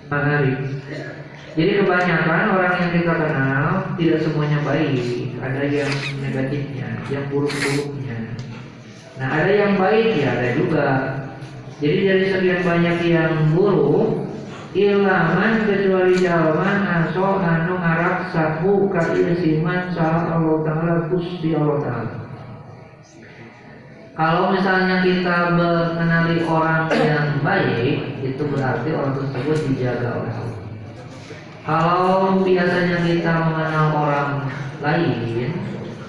[0.09, 0.53] mahari.
[1.53, 5.37] Jadi kebanyakan orang yang kita kenal tidak semuanya baik.
[5.37, 8.33] Ada yang negatifnya yang buruk-buruknya.
[9.21, 10.87] Nah ada yang baik ya ada juga.
[11.77, 14.32] Jadi dari sekian banyak yang buruk
[14.73, 22.13] ilaman kecuali jalman aso anu ngarap sahu ka siman saha Allah Ta'ala Gusti Allah Ta'ala.
[24.13, 30.61] Kalau misalnya kita mengenali orang yang baik itu berarti orang tersebut dijaga oleh Allah.
[31.63, 34.31] Kalau biasanya kita mengenal orang
[34.83, 35.49] lain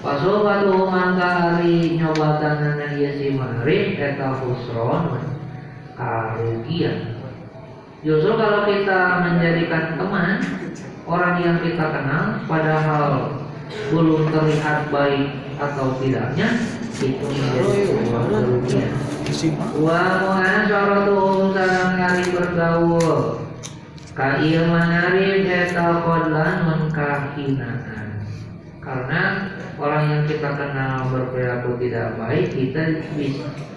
[0.05, 5.17] Pasubatu mangka hari nyobatan dia si marif eta husron
[5.97, 7.14] karugian
[8.05, 10.37] Justru kalau kita menjadikan teman
[11.09, 13.33] orang yang kita kenal padahal
[13.89, 16.53] belum terlihat baik atau tidaknya
[17.01, 18.93] itu menjadi sebuah kerugian.
[19.81, 23.41] Wa muhasyaratu sareng kali bergaul
[24.13, 28.21] ka ieu manarif eta qadlan mengkahinaan.
[28.85, 29.49] Karena
[29.81, 33.01] orang yang kita kenal berperilaku tidak baik, kita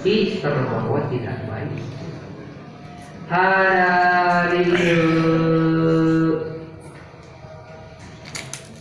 [0.04, 1.80] bisa terbawa tidak baik
[3.28, 4.64] hari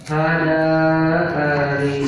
[0.08, 0.64] ada
[1.36, 2.00] hari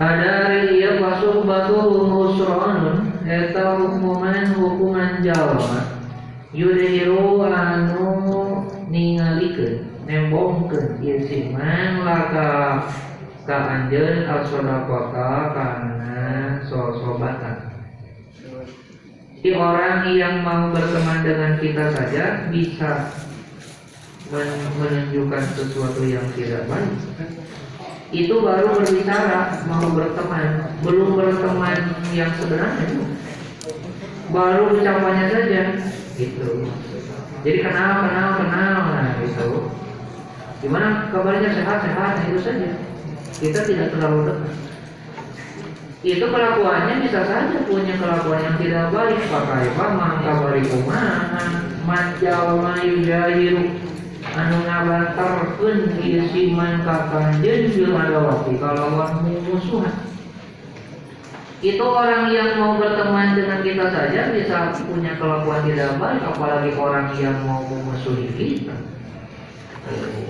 [0.00, 5.84] ada iya masuk batu musron eta hukuman hukuman jawa.
[6.56, 8.08] Yudiru anu
[8.88, 12.80] ningalikeun nembongkeun ieu siman laka
[13.44, 16.24] ka anjeun al kana
[16.64, 17.68] sosobatan.
[19.38, 23.12] Si orang yang mau berteman dengan kita saja bisa
[24.32, 26.98] menunjukkan sesuatu yang tidak baik.
[28.08, 30.72] Itu baru berbicara mau berteman.
[30.80, 32.96] Belum berteman yang sebenarnya
[34.32, 35.62] baru ucapannya saja
[36.16, 36.64] gitu.
[37.46, 39.70] Jadi kenal kenal kenal nah gitu
[40.58, 42.70] gimana kabarnya sehat sehat itu saja.
[43.38, 44.68] Kita tidak terlalu dekat
[46.06, 49.18] itu kelakuannya bisa saja punya kelakuan yang tidak baik.
[49.26, 51.42] Pakai paman kabari kumaha?
[51.82, 53.74] Manjau mayu jahiru
[54.22, 60.06] anu ngabantarkeun isi man ka kanjeun waktu kalawan musuhan.
[61.58, 67.10] Itu orang yang mau berteman dengan kita saja bisa punya kelakuan tidak baik apalagi orang
[67.18, 68.97] yang mau memusuhi kita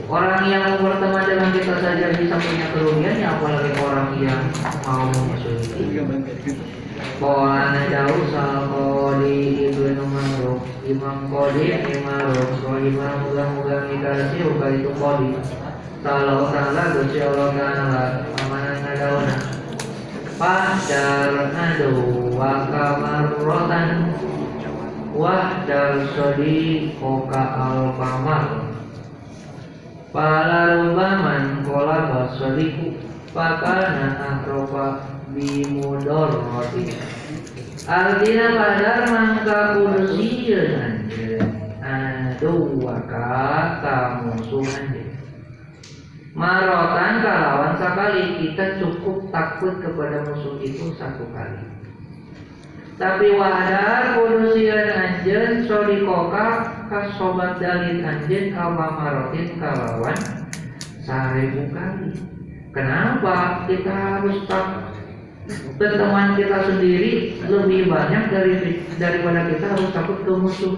[0.09, 4.41] Orang yang berteman dengan kita saja bisa punya kerugian, ya apalagi orang yang
[4.89, 6.09] mau memusuhi.
[7.19, 11.75] Qala jauh salqoli ibnu Maruf Imam Qoli
[12.07, 15.35] Maruf Wa imam mudah-mudah dikasih Uka itu Qoli
[16.07, 18.03] Kalau ta'ala Gusti Allah Ta'ala
[18.39, 19.37] Amanah ngadauna
[20.39, 24.15] Fahdar adu Wa kamar rotan.
[25.11, 28.68] Wahdar sodi Koka al-kamar
[30.09, 32.97] Pala rubaman kola basodiku
[33.37, 35.05] Pakana akrofa
[35.37, 36.97] bimudor roti.
[37.85, 40.65] Artinya padar mangka anjir
[41.85, 45.13] Aduh waka musuh anjir
[46.33, 51.67] Marotan kalawan sekali kita cukup takut kepada musuh itu satu kali.
[52.95, 56.78] Tapi wadar kudusian anjen sodikoka
[57.17, 60.19] sobat dalin anjen marotin kalawan
[61.05, 62.09] seribu kali.
[62.73, 64.93] Kenapa kita harus tak
[65.77, 67.41] teman kita sendiri?
[67.45, 68.55] Lebih banyak dari
[68.97, 70.77] daripada kita harus takut ke musuh.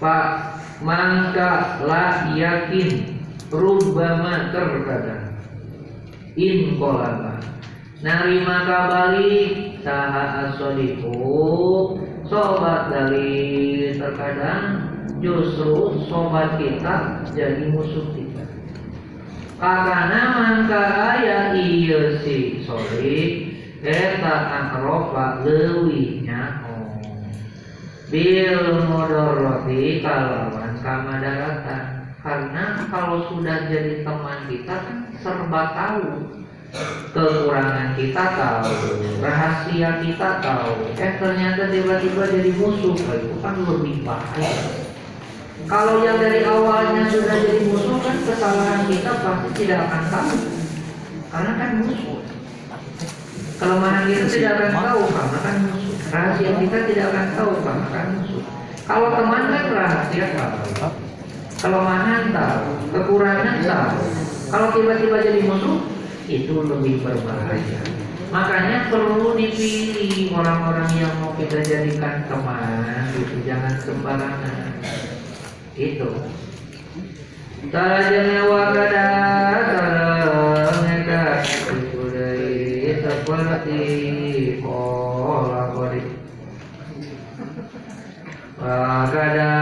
[0.00, 0.26] Pak
[0.84, 3.16] mangka lah yakin.
[3.54, 5.38] Rubama terkadang
[6.34, 7.38] in kolaba.
[8.02, 9.32] Narima kabali
[9.86, 11.14] saha asodiku
[12.34, 14.90] sobat dari terkadang
[15.22, 18.42] justru sobat kita jadi musuh kita.
[19.54, 20.82] Karena mangka
[21.14, 23.54] ayat iya si sorry
[23.86, 26.58] eta akrofa lewinya
[28.10, 31.84] bil modoroti kalawan kamadaratan
[32.18, 36.02] karena kalau sudah jadi teman kita kan serba tahu
[37.14, 38.74] kekurangan kita tahu,
[39.22, 44.82] rahasia kita tahu, eh ternyata tiba-tiba jadi musuh, itu kan lebih bahaya.
[45.64, 50.38] Kalau yang dari awalnya sudah jadi musuh kan kesalahan kita pasti tidak akan tahu,
[51.30, 52.18] karena kan musuh.
[53.54, 55.94] Kelemahan kita tidak akan tahu karena kan musuh.
[56.10, 58.42] Rahasia kita tidak akan tahu karena kan musuh.
[58.84, 60.90] Kalau teman kan rahasia tahu,
[61.62, 64.02] kelemahan tahu, kekurangan tahu.
[64.50, 65.93] Kalau tiba-tiba jadi musuh,
[66.24, 67.80] itu lebih berbahaya.
[68.32, 74.74] Makanya perlu dipilih orang-orang yang mau kita jadikan teman, itu jangan sembarangan.
[75.78, 76.10] Itu.
[77.70, 79.08] Tajamnya wakada
[81.72, 83.80] itu dari seperti
[84.60, 86.02] pola kodi.
[88.58, 89.54] Wakada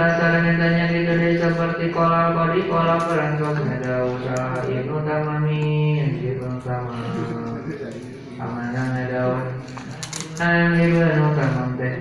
[0.00, 4.64] kasar mintanya gitu dari seperti kolam kodi kolam perangkos ada usaha
[5.04, 5.99] tamami
[10.40, 12.00] ibnu kamambe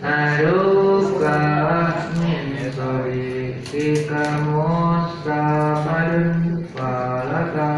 [0.00, 1.36] aduka
[2.16, 7.68] min sori kita mustamadun falaka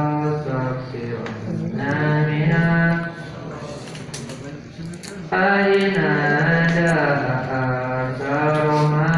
[0.47, 3.11] saksirun namina
[5.35, 6.15] aina
[6.71, 7.03] ada
[8.07, 9.11] asaroma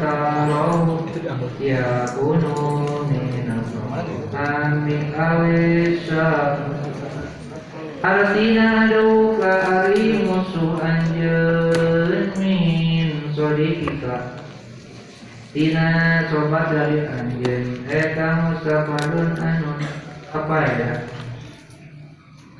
[0.00, 1.04] tarau
[1.60, 3.44] ya kuno min
[5.12, 6.63] awisa
[8.04, 14.44] Dauka ari musuh anjeun min sodikika
[15.56, 19.80] Tina sobat dari anjeun Eka musapadun anun
[20.36, 20.92] Apa ya?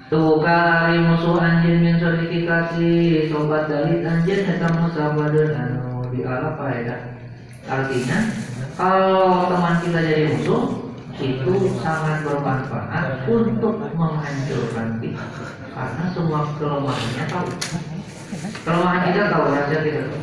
[0.09, 6.67] Tuka ari musuh anjeun min sodikika si sobat dari anjeun Eka musapadun anu Di apa
[6.81, 6.97] ya?
[7.69, 8.19] Artinya
[8.81, 10.84] kalau teman kita jadi musuh
[11.23, 15.27] itu sangat bermanfaat untuk menghancurkan kita.
[15.71, 17.51] Karena semua kelemahannya tahu.
[18.67, 20.23] Kelemahan kita tahu raja kita tahu.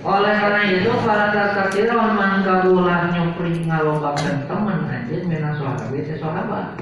[0.00, 6.72] Oleh karena itu para tasakira mangkabulah nyupri ngalombakan teman aja mena sahabat itu sahabat.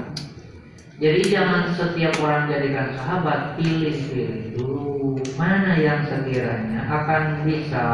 [0.99, 5.15] Jadi jangan setiap orang jadikan sahabat, pilih-pilih dulu.
[5.39, 7.87] Mana yang sekiranya akan bisa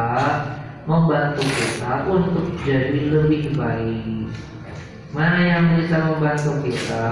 [0.90, 4.30] membantu kita untuk jadi lebih baik.
[5.16, 7.08] Mana yang bisa membantu kita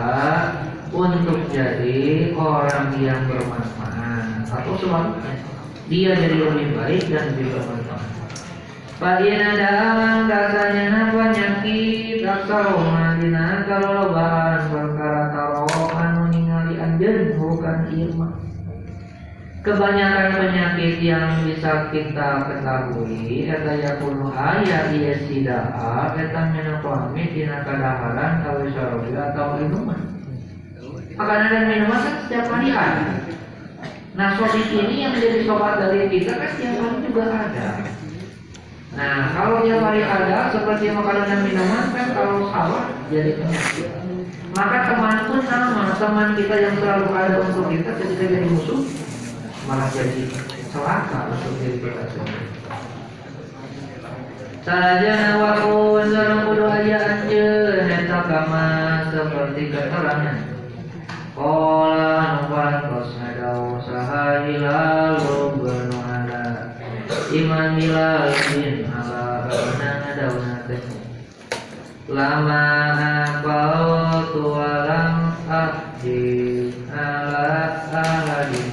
[0.91, 5.39] untuk jadi orang yang bermanfaat atau sebaliknya
[5.87, 8.11] dia jadi lebih baik dan lebih bermanfaat.
[8.99, 17.87] Padina dalam rasanya napa nyakit aksaro madina kalau lobaan perkara taro anu ningali anjeun bukan
[17.87, 18.42] irma.
[19.63, 28.43] Kebanyakan penyakit yang bisa kita ketahui eta yakunu aya ieu sidaa eta menopami dina kadaharan
[28.43, 30.19] atau sarobi atau minuman.
[31.15, 33.23] Makanan dan minuman kan setiap hari ada.
[34.19, 37.67] Nah sobat ini yang menjadi sobat dari kita kan setiap hari juga ada.
[38.93, 43.89] Nah, kalau tiap hari ada seperti makanan dan minuman kan kalau salah jadi penyakit.
[44.53, 49.12] Maka teman pun sama, teman kita yang selalu ada untuk kita ketika jadi musuh
[49.63, 50.27] malah jadi
[50.71, 52.47] celaka untuk diri kita sendiri.
[54.63, 58.67] Saja wakun sareng kudu aya anjeun eta kama
[59.11, 60.53] seperti keterangan.
[61.33, 66.77] Kola nupan kos ngadau saha hilalu bernuada
[67.33, 69.49] Iman bila bin ala
[69.81, 70.77] nang dauna teh
[72.05, 72.69] Lama
[73.33, 78.72] akau tualam abdi ala aladi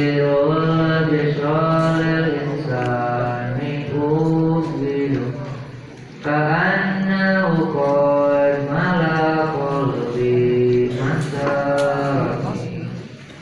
[6.21, 12.85] Ka'annahu qad mala qalbi masarati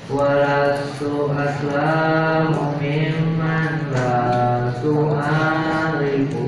[0.08, 6.44] Walastu aslamu mimman lastu arifu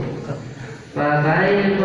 [0.95, 1.80] Fakaifa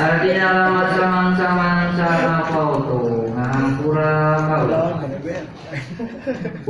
[0.00, 4.16] Artinya lama samang-samang sama foto ngahampura
[4.48, 4.96] kau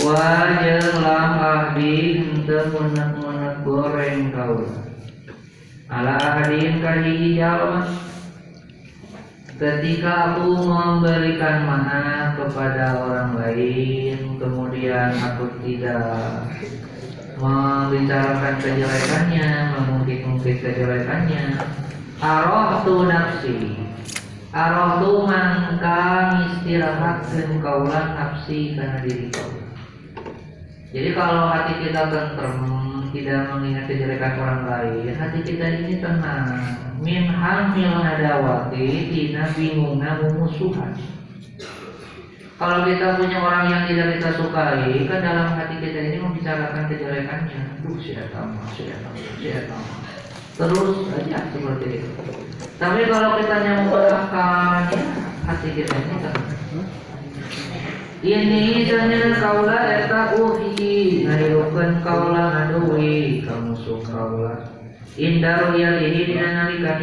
[0.03, 4.67] Wajah lam ahdi ente menek-menek goreng kau
[5.87, 8.10] Ala ahdin kahiji jalma
[9.61, 16.49] Ketika aku memberikan maaf kepada orang lain Kemudian aku tidak
[17.37, 21.61] membicarakan kejelekannya Mengungkit-ungkit kejelekannya.
[22.25, 23.77] Arohtu nafsi.
[24.49, 26.01] Arohtu mangka
[26.41, 29.61] istirahatkan kaulah nafsi karena diri kau.
[30.89, 32.57] Jadi kalau hati kita tentrem
[33.13, 40.93] Tidak mengingat kejelekan orang lain Hati kita ini tenang Min hamil hadawati Tina bingungna memusuhan
[42.61, 47.81] kalau kita punya orang yang tidak kita sukai, kan dalam hati kita ini membicarakan kejelekannya.
[47.81, 48.85] Duh, si Etama, si
[50.61, 52.11] terus aja seperti itu.
[52.77, 55.01] Tapi kalau kita memaafkan, ya,
[55.49, 56.49] hati kita ini tenang.
[58.21, 63.73] Ini janya kaula eta uhi ngayukeun kaula aduwi kamu
[64.05, 64.80] kaula.
[65.21, 66.97] Indaru yalihi dina nalika.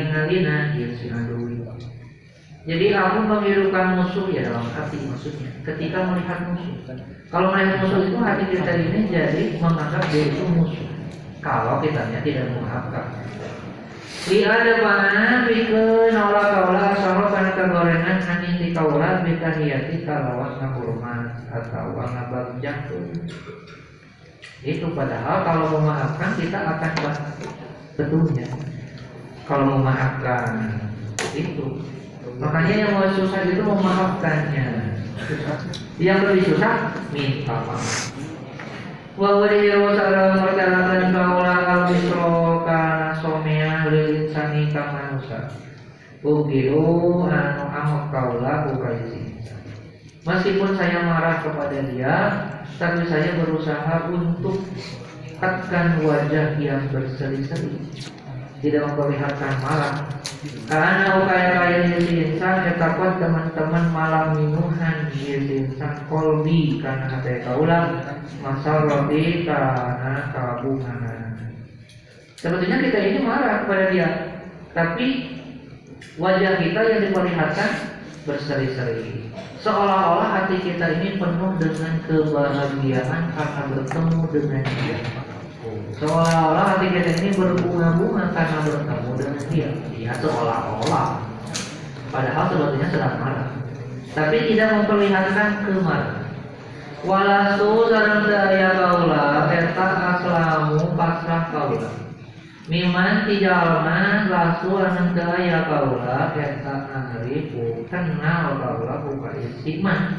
[2.68, 5.54] Jadi aku menghirukan musuh ya dalam hati maksudnya.
[5.64, 6.98] Ketika melihat musuh,
[7.30, 10.90] kalau melihat musuh itu hati kita ini jadi menganggap dia itu musuh.
[11.40, 13.06] Kalau kitanya tidak memaafkan.
[14.28, 20.60] Di ada mana bike nolak kaulah asal karena kegorengan hanya di kaulah bika hiati kalawan
[20.60, 23.16] ngahurmat atau ngabag jantung.
[24.60, 26.92] Itu padahal kalau memaafkan kita akan
[27.98, 28.48] betulnya.
[29.50, 30.78] Kalau memaafkan
[31.34, 31.82] itu
[32.38, 34.68] Makanya yang mau susah itu memaafkannya
[35.98, 38.14] Yang lebih susah minta maaf.
[39.18, 45.50] Wa wadiru sareng mertelakeun kaula al bisro kana somea lil insani ka manusia.
[46.22, 49.26] Ugiru anu amok kaula bukai
[50.22, 52.16] Meskipun saya marah kepada dia,
[52.78, 54.60] tapi saya berusaha untuk
[55.38, 57.78] tekan wajah yang berseri-seri
[58.58, 60.10] tidak memperlihatkan marah
[60.66, 68.18] karena upaya kaya si insan etakot teman-teman malam minuhan si insan kolbi karena hati kaulah
[68.42, 71.38] masal roti karena kabungan
[72.34, 74.10] sebetulnya kita ini marah kepada dia
[74.74, 75.38] tapi
[76.18, 77.72] wajah kita yang diperlihatkan
[78.28, 79.32] berseri-seri.
[79.64, 85.27] Seolah-olah hati kita ini penuh dengan kebahagiaan karena bertemu dengan dia
[85.98, 89.70] seolah-olah hati kita ini berbunga-bunga karena bertemu dengan dia.
[89.98, 91.26] Ya seolah-olah.
[92.14, 93.50] Padahal sebetulnya sedang marah.
[94.16, 96.28] Tapi tidak memperlihatkan kemarahan.
[97.06, 99.88] Walastu sareng daya kaula eta
[100.18, 101.94] aslamu pasrah kaula
[102.66, 110.18] Miman tijalma lasu anu daya kaula eta angripu kenal kaula buka istiqman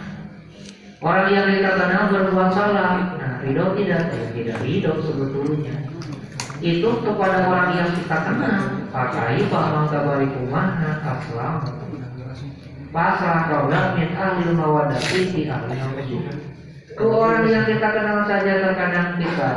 [0.99, 1.47] Orang yang
[1.79, 5.87] kenal berbuat salah, nah ridho tidak, ya tidak ridho sebetulnya.
[6.59, 11.63] Itu kepada orang yang kita kenal, pakai bahwa kabari kumaha aslam.
[12.91, 15.79] Pasrah kaulah min ahli mawadati di ahli
[17.07, 19.51] orang yang kita kenal saja terkadang kita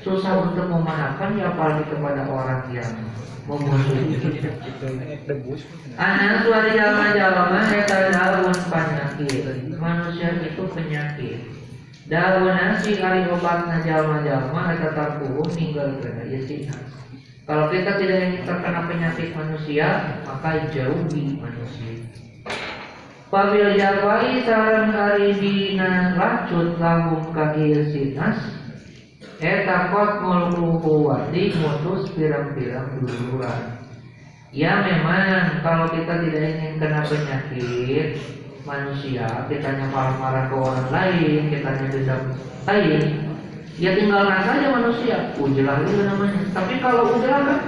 [0.00, 2.92] susah untuk memaafkan ya apalagi kepada orang yang
[3.44, 4.88] memusuhi kita.
[5.98, 9.44] Anak suara jalma-jalma eta daun penyakit.
[9.76, 11.38] Manusia itu penyakit.
[12.08, 16.76] Daun nasi kali obatna jalma-jalma eta tarkuhum ninggal kena yasina.
[17.42, 19.88] Kalau kita tidak ingin terkena penyakit manusia,
[20.22, 22.01] maka jauhi manusia.
[23.32, 28.36] Pabil jawai sarang hari dina lacut lahum kahir sinas
[29.40, 33.80] Eta kot mulkuhu wadi mutus pirang-pirang duluan
[34.52, 38.20] Ya memang kalau kita tidak ingin kena penyakit
[38.68, 42.22] manusia, kita marah-marah ke orang lain, kita hanya dendam
[42.68, 43.02] lain,
[43.80, 46.40] ya tinggalkan saja manusia, ujilah itu namanya.
[46.52, 47.60] Tapi kalau ujilah kan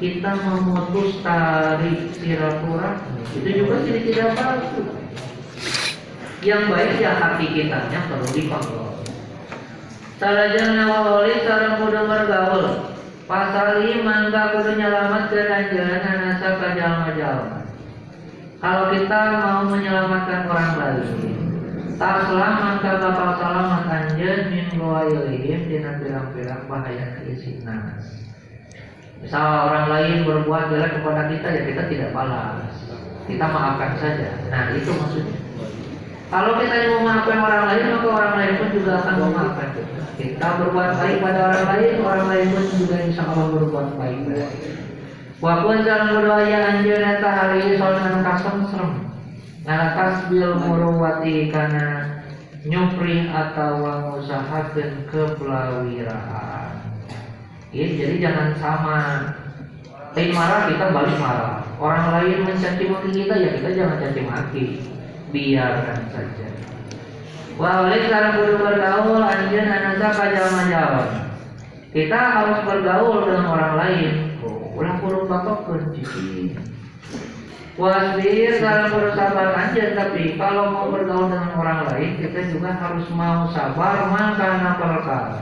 [0.00, 5.01] kita memutus tari silaturahmi, itu juga tidak bagus.
[6.42, 8.98] Yang baik ya hati kita yang perlu dikontrol.
[10.18, 12.66] Salajan nawawali sarang kudu bergaul
[13.30, 17.62] Pasal mangga kudu nyelamat ke anjeun anasa ka jalma-jalma.
[18.58, 21.38] Kalau kita mau menyelamatkan orang lain,
[21.94, 28.26] tak selamat mangga bakal selamat anjeun min goailihim dina pirang-pirang bahaya isinas.
[29.22, 32.74] Misal orang lain berbuat jelek kepada kita ya kita tidak balas.
[33.30, 34.34] Kita maafkan saja.
[34.50, 35.51] Nah, itu maksudnya.
[36.32, 40.00] Kalau kita mau memaafkan orang lain, maka orang lain pun juga akan memaafkan kita.
[40.16, 44.46] Kita berbuat baik pada orang lain, orang lain pun juga insya Allah berbuat baik pada
[44.48, 44.80] kita.
[45.44, 48.92] Wapun jalan berdoa anjir neta hari soal kasem serem.
[50.32, 52.16] Bil muruwati karena
[52.64, 56.72] nyupri atau mengusahakan kepelawiraan.
[57.76, 59.00] Ya, jadi jangan sama.
[60.16, 61.60] Lain marah kita balik marah.
[61.76, 64.64] Orang lain mencaci maki kita ya kita jangan caci maki.
[65.32, 66.48] Biarkan saja.
[67.56, 71.04] Wah, oleh sekarang kudu bergaul anjeun anasa kajalma-jalma.
[71.92, 74.12] Kita harus bergaul dengan orang lain.
[74.72, 76.56] Ulah kudu patokeun cici.
[77.80, 83.08] Wasbir sekarang kudu sabar anjeun tapi kalau mau bergaul dengan orang lain kita juga harus
[83.12, 85.40] mau sabar makana perkara.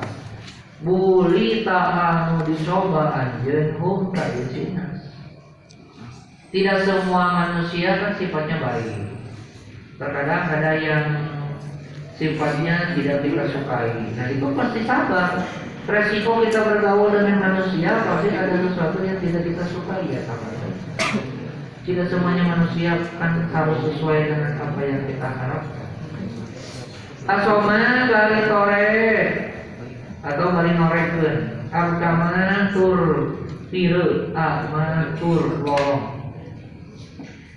[0.82, 5.14] Buli anu dicoba anjeun hum kayucinas.
[6.50, 9.19] Tidak semua manusia kan sifatnya baik.
[10.00, 11.04] Terkadang ada yang
[12.16, 13.92] sifatnya tidak kita sukai.
[14.16, 15.44] Nah itu pasti sabar.
[15.84, 20.56] Resiko kita bergaul dengan manusia pasti ada sesuatu yang tidak kita sukai ya sabar.
[21.84, 25.88] Tidak semuanya manusia kan harus sesuai dengan apa yang kita harapkan.
[27.28, 28.88] Asoma dari tore
[30.24, 31.36] atau dari norekeun.
[31.68, 33.00] Arkama tur
[33.68, 36.19] tiru, ama tur lorong.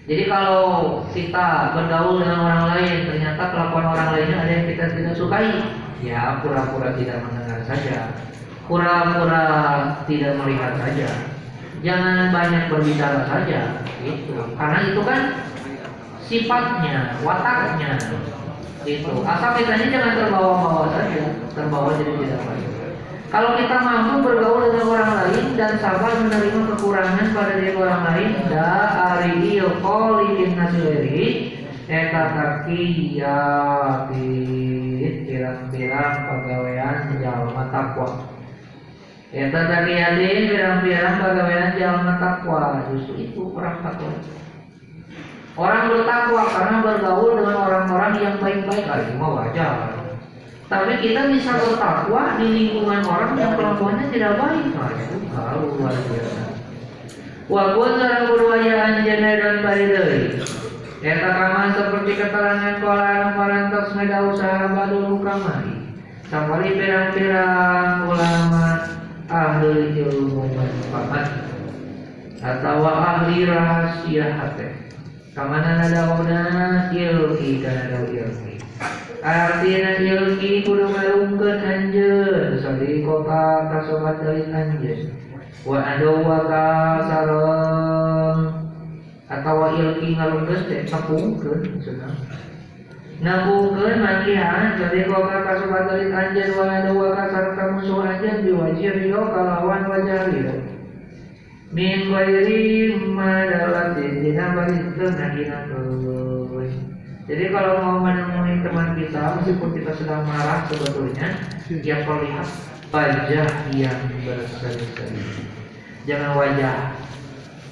[0.03, 5.15] Jadi kalau kita bergaul dengan orang lain, ternyata kelakuan orang lainnya ada yang kita tidak
[5.15, 5.63] sukai,
[6.03, 8.11] ya pura-pura tidak mendengar saja,
[8.67, 9.45] pura-pura
[10.03, 11.07] tidak melihat saja,
[11.79, 14.35] jangan banyak berbicara saja, itu.
[14.59, 15.21] Karena itu kan
[16.19, 17.95] sifatnya, wataknya,
[18.83, 19.13] itu.
[19.23, 22.82] Asal kita ini jangan terbawa-bawa saja, terbawa jadi tidak baik.
[23.33, 28.45] Kalau kita mampu bergaul dengan orang lain dan sabar menerima kekurangan pada diri orang lain,
[28.45, 31.57] da ari ieu qoli nasiliri
[31.89, 33.25] eta takiyatin
[35.25, 38.21] pirang-pirang pegawaian jalma takwa
[39.33, 44.13] eta takiyatin pirang-pirang pegawaian jalma takwa justru itu orang takwa.
[45.57, 48.85] Orang bertakwa karena bergaul dengan orang-orang yang baik-baik.
[48.85, 50.02] Ah, itu wajar
[50.73, 54.73] tapi kita bisa bertakwa di lingkungan orang yang kelakuannya tidak baik.
[54.73, 56.43] Nah itu kalau luar biasa.
[57.45, 60.41] Walaupun sarang budaya anjana dan baridai.
[61.03, 65.93] Eta kama seperti keterangan kola parantos ngeda usaha badul kamari
[66.31, 68.65] Samari pirang-pirang ulama
[69.29, 71.53] ahli ilmu manfaat.
[72.41, 74.73] Atau ahli rahasia hati.
[75.37, 78.57] Kamana nada ilki dan ilki
[79.23, 85.15] Artinya ilki kudu ngalungkeun anjeun Sadi kota kasobat dari anjeun
[85.63, 86.67] Wa adawa ka
[87.07, 88.39] sareng
[89.31, 92.11] atau ilki ngalungkeun teh sapungkeun maksudna
[93.23, 99.21] nabungkeun makihan jadi koka kasubat dari anjeun wa adawa ka sareng kamusuh anjeun biwajih rio
[99.31, 100.55] kalawan wajah rio
[101.71, 106.03] min ghairi madalatin dina bariteun ngaginakeun
[107.23, 108.59] jadi kalau mau menemui
[109.13, 111.37] kita meskipun kita sedang marah sebetulnya
[111.85, 112.49] ya perlihat
[112.89, 113.45] wajah
[113.77, 115.21] yang berseri-seri
[116.09, 116.97] jangan wajah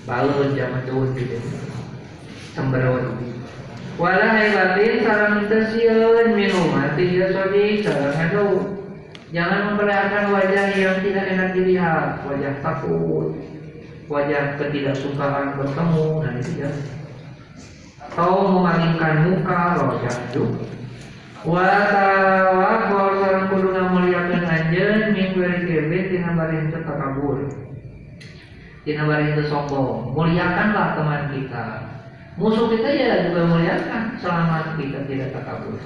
[0.05, 1.41] balun jangan tuh gitu.
[2.53, 3.17] Semberawat
[3.97, 8.77] wala batin sarang tesieun minum mati ya sodi sarang adu
[9.33, 12.21] jangan memperlihatkan wajah yang tidak enak dilihat.
[12.21, 13.33] Wajah takut.
[14.05, 16.05] Wajah ketidaksukaan bertemu.
[16.21, 16.71] Dan itu ya
[18.11, 20.19] atau memalingkan muka rojak
[21.41, 27.49] itu Watawakol sarang kudu ngamuliakeun anjeun minggu kebet tina bari henteu takabur.
[28.85, 30.13] Tina bari henteu sombong.
[30.13, 31.65] Muliakanlah teman kita.
[32.37, 35.81] Musuh kita ya juga muliakan selama kita tidak takabur.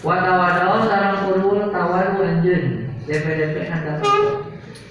[0.00, 2.88] Watawadao sarang kudu tawadu anjeun.
[3.04, 4.00] DP-DP anda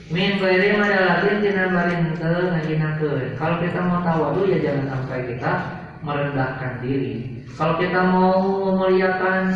[0.07, 3.33] Min kairi madalatin tina bari henteu ngajinakeun.
[3.41, 7.45] Kalau kita mau tawadu ya jangan sampai kita merendahkan diri.
[7.57, 9.55] Kalau kita mau memuliakan,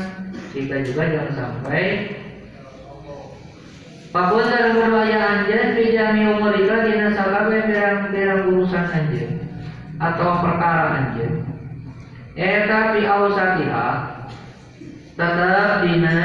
[0.52, 1.86] kita juga jangan sampai
[4.12, 9.32] Papua dalam berbahaya anjen Bijami umurika dina sakabe pirang-pirang urusan anjen
[10.04, 11.48] Atau perkara anjen
[12.36, 13.90] Eta fi awsatiha
[15.16, 16.20] Tetap dina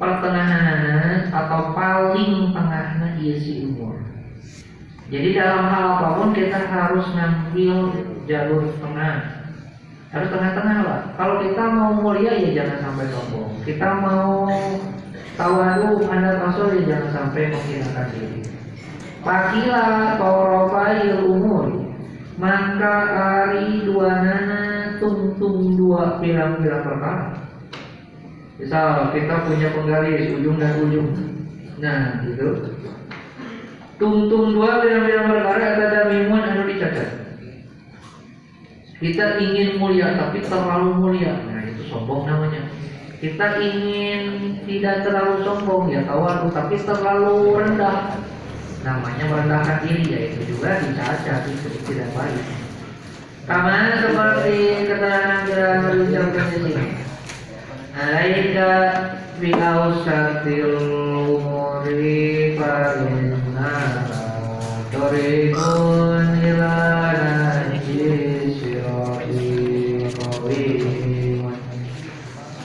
[0.00, 4.00] pertengahan atau paling tengahnya iya si umur
[5.12, 7.76] Jadi dalam hal apa pun kita harus ngambil
[8.26, 9.42] jalur tengah.
[10.12, 13.48] Harus tengah-tengah lah kalau kita mau mulia ya jangan sampai sombong.
[13.64, 14.44] Kita mau
[15.40, 18.40] tawadu anda rasul ya jangan sampai menghinakan diri.
[19.24, 21.66] Pakila torofail umur.
[22.36, 24.62] Maka ari dua nana
[25.00, 27.48] tungtung dua pirang-pirang perkara.
[28.60, 31.08] Misal kita punya penggaris ujung dan ujung.
[31.80, 32.76] Nah gitu.
[33.96, 37.21] Tungtung dua pirang-pirang perkara ada mimun anu dicacat
[39.02, 41.34] kita ingin mulia tapi terlalu mulia.
[41.42, 42.70] Nah, itu sombong namanya.
[43.18, 44.22] Kita ingin
[44.62, 48.22] tidak terlalu sombong ya tawadu tapi terlalu rendah.
[48.86, 52.46] Namanya merendahkan diri ya itu juga dicacat itu tidak baik.
[53.42, 56.86] Kama seperti keterangan yang diucapkan di sini.
[57.98, 58.70] Alaika
[59.42, 60.78] bi ausatil
[61.42, 63.42] umuri tariqun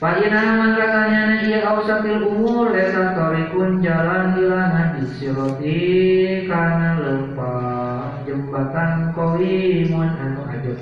[0.00, 5.76] Fa'ina makasanya iya ausatil umur Lesa torikun jalan hilangan Disiroti
[6.48, 10.80] karena lempah Jembatan kowimun anu ajut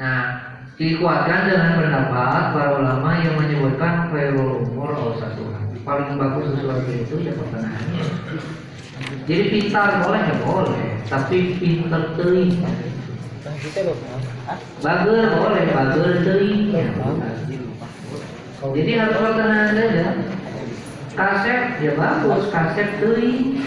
[0.00, 0.48] Nah
[0.80, 5.52] Dikuatkan dengan pendapat para ulama yang menyebutkan khairul umur ausatul
[5.84, 8.04] Paling bagus sesuatu itu ya pertengahannya
[9.28, 10.88] Jadi pintar boleh ya boleh.
[11.04, 12.64] Tapi pintar teling
[14.84, 16.76] Bagel boleh, bagel teuing.
[18.60, 20.06] Jadi harus pertengahan saja.
[21.16, 23.64] Kaset ya bagus, kaset teuing.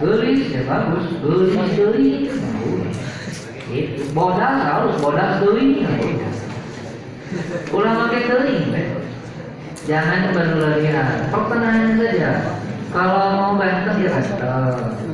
[0.00, 2.32] Gelis ya bagus, gelis
[3.72, 5.80] itu bodas harus bodas teuing
[7.72, 8.64] ulang pakai teuing
[9.88, 12.30] jangan berlebihan pertengahan saja
[12.92, 15.11] kalau mau ganteng ya ganteng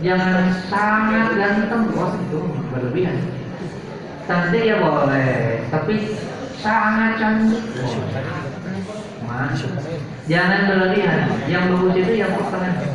[0.00, 2.40] jangan sangat ganteng bos itu
[2.72, 3.16] berlebihan
[4.24, 5.94] cantik ya boleh tapi
[6.60, 7.62] sangat cantik
[9.20, 9.62] Mas,
[10.26, 12.88] jangan berlebihan yang bagus itu yang pertengahan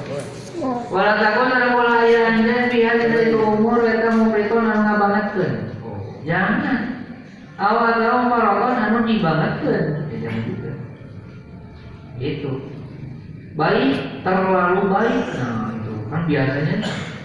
[0.66, 5.54] Walau takut ada pola ayahnya pihak dari umur mereka mufrito anu ngabangetkeun.
[6.24, 6.80] Jangan.
[7.60, 9.84] Awal tahu marokon anu dibangetkeun.
[10.10, 10.72] Ya, jangan juga.
[12.24, 12.52] Itu.
[13.60, 15.24] Baik, terlalu baik.
[15.36, 15.65] Nah,
[16.10, 16.76] biasanya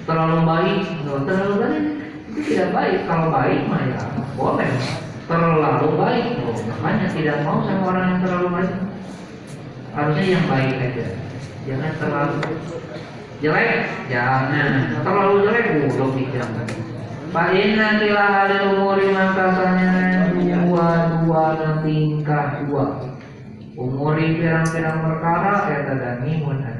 [0.09, 0.81] terlalu baik,
[1.26, 1.85] terlalu baik
[2.31, 2.99] itu tidak baik.
[3.05, 4.01] Kalau baik mah ya
[4.35, 4.72] boleh.
[5.31, 8.74] Terlalu baik, oh, makanya tidak mau sama orang yang terlalu baik.
[9.95, 11.07] Harusnya yang baik aja.
[11.70, 12.39] Jangan terlalu
[13.41, 16.68] jelek jangan terlalu jelek udah jangan
[17.31, 20.89] Pak Ina kila ada umur makasanya dua
[21.24, 21.45] dua
[21.81, 22.85] tingkah dua
[23.81, 26.80] umuri pirang-pirang perkara ya tadani mun anu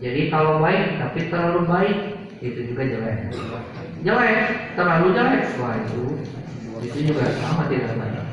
[0.00, 1.96] jadi kalau baik tapi terlalu baik
[2.40, 3.36] itu juga jelek.
[4.00, 4.36] Jelek
[4.74, 5.42] terlalu jelek.
[5.60, 6.02] Wah itu
[6.80, 8.30] itu juga sama tidak baik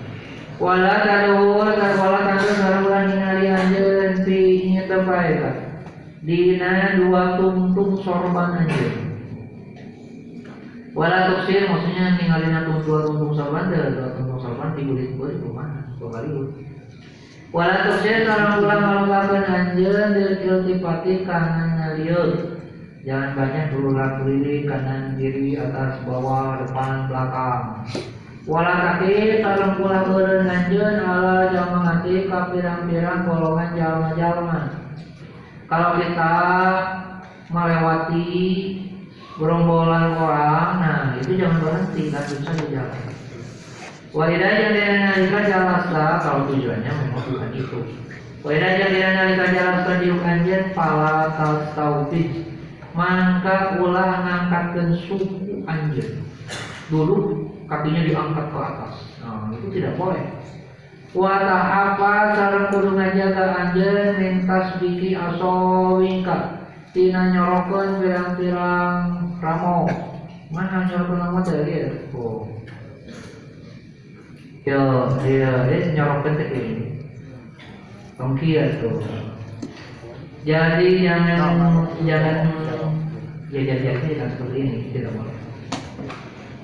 [0.57, 4.39] wala tadu wala tadu sarulan ningali anjeun fi
[4.73, 5.05] nya teu
[6.25, 8.89] dina dua tungtung sorban aja.
[10.97, 15.49] Wala tuksir maksudnya ninggalin atung dua tungtung sorban dua tungtung sorban di bulit bulit ke
[15.53, 15.93] mana?
[16.01, 16.29] Dua kali
[17.55, 22.59] wala tuksir sarang ulang malungkapan anjeun dari iltifati kanan ngaliut
[23.07, 27.61] jangan banyak berulang keliling kanan kiri atas bawah depan belakang.
[28.47, 34.87] Wala kaki sarang pula beureun anjeun ala jamaah hati ka pirang-pirang golongan jalma-jalma
[35.67, 36.35] kalau kita
[37.51, 38.31] melewati
[39.35, 43.03] gerombolan orang, nah itu jangan berhenti, lanjut saja jalan.
[44.17, 47.79] Waidah yang dianalika jalasa kalau tujuannya memang bukan itu.
[48.41, 51.37] Waidah yang dianalika jalasa di ukanjen pala
[51.77, 52.49] taufid
[52.97, 56.17] maka ulah ngangkatkan suku anjir.
[56.89, 58.95] Dulu kakinya diangkat ke atas.
[59.21, 60.23] Nah, itu tidak boleh
[61.15, 69.87] Wata apa sarang kudu ngajaga anjeun mintas biki asowingka tina nyorokeun pirang-pirang ramo
[70.51, 72.56] mana nyorokeun ramo teh ya oh
[74.67, 76.85] yo dia dia nyorokeun teh ini.
[78.17, 78.97] Tongkia tuh
[80.41, 82.37] jadi jangan jangan
[83.53, 85.37] ya jadi jangan seperti ini tidak boleh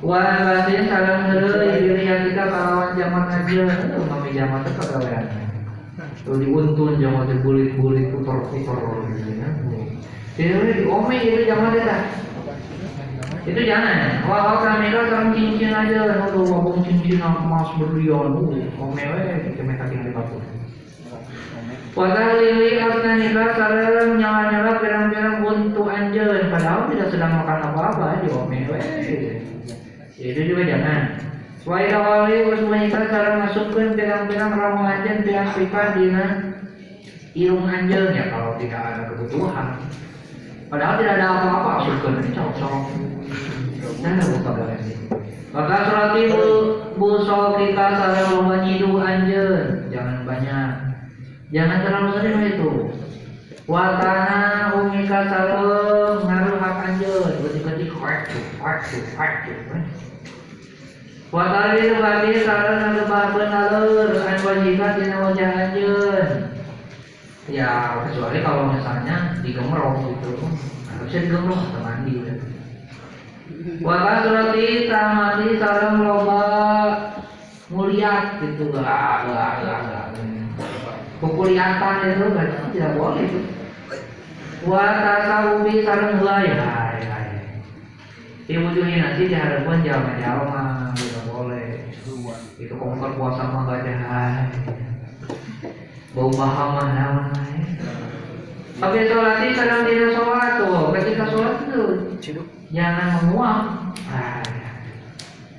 [0.04, 5.32] Wah, batin salam dulu diri yang kita kalawan zaman aja, itu mami zaman itu kagak
[6.28, 8.84] Tuh diuntun zaman itu bulit-bulit putar-putar
[9.16, 9.48] gitu ya.
[10.36, 11.88] Jadi ome itu zaman itu
[13.44, 14.24] itu jangan.
[14.24, 18.40] Wah, kami kan sekarang cincin aja, tuh wabung cincin emas berlian,
[18.80, 19.22] ome we
[19.52, 20.38] kita mereka tinggal di batu.
[21.94, 28.34] Wadal lili asna nikah sarang nyala-nyala pirang-pirang untuk anjel padahal tidak sedang makan apa-apa di
[28.34, 28.82] ome we
[30.18, 31.02] itu juga jangan
[31.64, 36.26] Wai awali usmaika cara masukkan pirang-pirang ramu anjen pirang sifat dina
[37.32, 39.80] irung anjelnya kalau tidak ada kebutuhan.
[40.68, 43.13] Padahal tidak ada apa-apa masukkan ini cocok.
[45.54, 46.46] Maka surati bu
[46.98, 50.72] busol kita sarang lomba nyidu anjen, jangan banyak.
[51.54, 52.72] Jangan terlalu sering itu.
[53.70, 58.80] Watana umika sarang ngaruh hak anjen, berarti kuat, kuat,
[59.14, 59.84] kuat, kuat.
[61.30, 66.30] Watari lebati sarang lebaban alur an wajibat dina wajah anjeun.
[67.46, 70.34] Ya kecuali kalau misalnya digemrong gitu,
[70.90, 72.16] harusnya digemrong atau mandi.
[73.64, 76.44] Waka surati tamati sarang loba
[77.72, 80.08] muliat gitu gak gak gak gak.
[81.24, 83.40] Kukuliatan itu berarti tidak boleh itu.
[84.68, 86.68] Wata sawubi sarang ya
[88.44, 90.92] Diwujuhin nanti diharapkan jalma-jalma
[92.60, 94.48] itu kompor puasa mah gak ada
[96.14, 97.34] bau paham mana
[98.84, 100.92] tapi sholat ini sedang tidak sholat tuh.
[100.92, 101.84] Ketika sholat itu
[102.74, 103.60] jangan menguap.
[104.10, 104.42] Ah,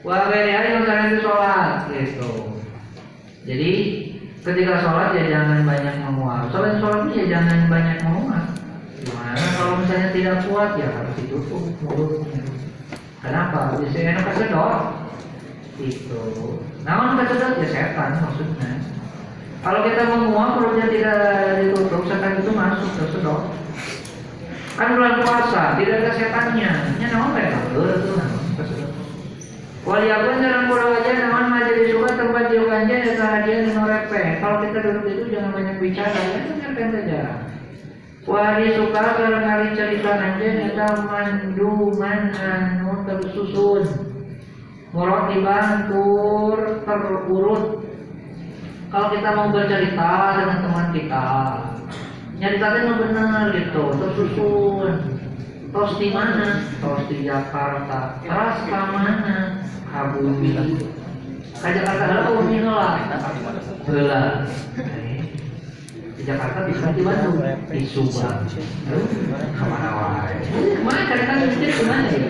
[0.02, 2.30] wah ya yang sedang itu sholat gitu.
[3.46, 3.70] Jadi
[4.42, 6.50] ketika sholat ya jangan banyak menguap.
[6.50, 8.46] Sholat sholat ya jangan banyak menguap.
[9.00, 10.70] Gimana kalau misalnya tidak kuat?
[10.76, 12.42] Ya harus ditutup mulutnya.
[13.22, 13.80] Kenapa?
[13.80, 15.04] Bisa enak kesedot
[15.74, 16.22] itu
[16.86, 18.70] namun kesedot ya setan maksudnya.
[19.64, 21.18] Kalau kita menguap perutnya tidak
[21.64, 23.42] ditutup setan itu masuk tersedot
[24.74, 27.82] kan bulan puasa tidak ada setannya nya naon mereka itu
[29.84, 34.40] Waliapun dalam pulau aja namun majelis suka tempat dia aja ya hadiah di norepe.
[34.40, 37.22] Kalau kita duduk itu jangan banyak bicara ya dengarkan saja.
[38.24, 43.84] Wari suka kalau kali cerita aja kita manduman anu tersusun.
[44.96, 47.84] Murah dibantur terurut.
[48.88, 51.26] Kalau kita mau bercerita dengan teman kita,
[52.44, 54.92] nyaritakan benar gitu, tersusun.
[55.72, 56.60] Tos di mana?
[56.76, 58.20] Tos di Jakarta.
[58.20, 59.64] Teras ke mana?
[59.88, 60.52] Kabumi.
[61.56, 63.00] Ke Jakarta lah Kabumi lah.
[63.88, 64.44] Heula.
[66.14, 67.40] Di Jakarta bisa di Bandung,
[67.72, 68.44] di Subang.
[68.44, 70.36] Ke mana wae?
[70.44, 72.28] Ke mana kadang mikir ke mana ya?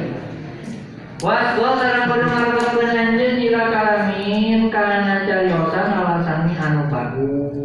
[1.24, 7.63] Was gua sareng kudu ngarobakeun anjeun ila kalamin kana cariosan alasani anu bagus.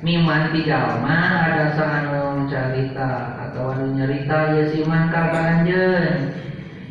[0.00, 6.32] Miman jalma ada anu cerita atau anu nyerita ya si man ka anjeun.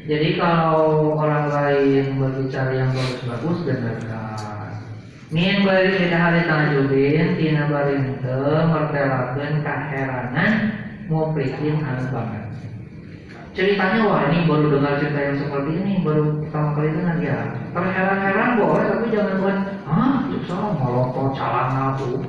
[0.06, 4.78] Jadi kalau orang lain berbicara yang bagus-bagus dengarkan.
[5.34, 10.52] Min bari kita hari tanjubin tina bari henteu mertelakeun kaheranan
[11.10, 12.46] nguprikin anu banget.
[13.58, 17.38] Ceritanya wah ini baru dengar cerita yang seperti ini baru pertama kali dengar ya.
[17.74, 19.58] Terheran-heran boleh tapi jangan buat
[19.90, 22.22] ah itu salah molotov calana tuh.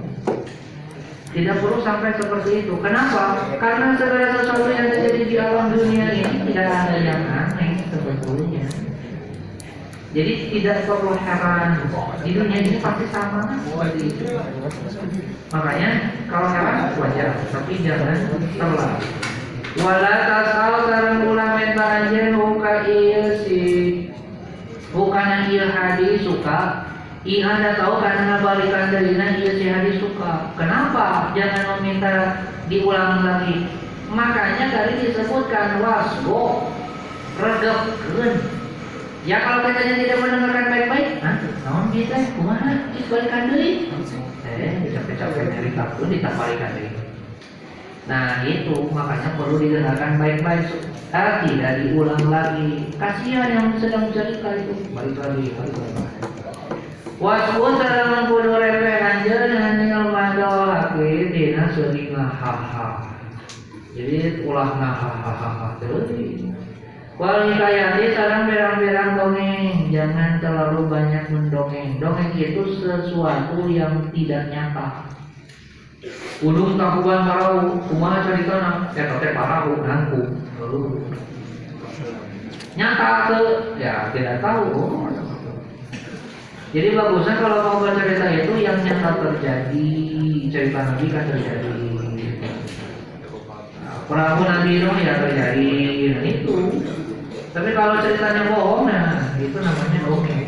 [1.31, 2.75] Tidak perlu sampai seperti itu.
[2.83, 3.55] Kenapa?
[3.63, 8.67] Karena segala sesuatu yang terjadi di alam dunia ini tidak ada yang aneh sebetulnya.
[10.11, 11.87] Jadi tidak perlu heran
[12.27, 14.27] di dunia ini pasti sama seperti.
[15.55, 15.91] Makanya
[16.27, 18.19] kalau heran wajar, tapi jangan
[18.59, 18.99] terlalu.
[19.79, 23.63] Wala tasal sareng ulah menta anjeun huka ieu si
[24.91, 26.90] hukana ieu hadis suka
[27.21, 30.57] I anda tahu karena balikan dari ia si hadis suka.
[30.57, 31.37] Kenapa?
[31.37, 33.69] Jangan meminta diulang lagi.
[34.09, 36.73] Makanya tadi disebutkan wasgo
[37.37, 38.41] regepkeun.
[39.29, 41.37] Ya kalau kita tidak mendengarkan baik-baik, nah,
[41.69, 42.89] naon kita kumaha?
[43.13, 43.93] Balikan deui.
[44.49, 47.11] Eh, capek-capek nyari takut ditambalikan deui.
[48.09, 50.73] Nah itu makanya perlu didengarkan baik-baik
[51.13, 56.30] ah, tidak diulang lagi kasihan yang sedang cerita itu balik lagi balik lagi
[57.21, 63.13] Wasku sareng kudu repe anjeun hanil mado hake dina seuring hahaha.
[63.93, 66.57] Jadi ulah hahaha teuing.
[67.21, 72.01] Wal hikayati sareng berang-berang dongeng, jangan terlalu banyak mendongeng.
[72.01, 75.05] Dongeng itu sesuatu yang tidak nyata.
[76.41, 78.89] Udung takuban parau, kumaha caritana?
[78.97, 80.41] Eta teh parahu nangku.
[82.81, 85.05] Nyata tuh, ya tidak tahu.
[86.71, 89.91] Jadi bagusnya kalau mau bercerita itu yang nyata terjadi,
[90.55, 91.75] cerita Nabi kan terjadi.
[94.07, 95.71] Perahu Nabi Nuh ya terjadi,
[96.15, 96.55] nah itu.
[97.51, 100.47] Tapi kalau ceritanya bohong, nah itu namanya dongeng.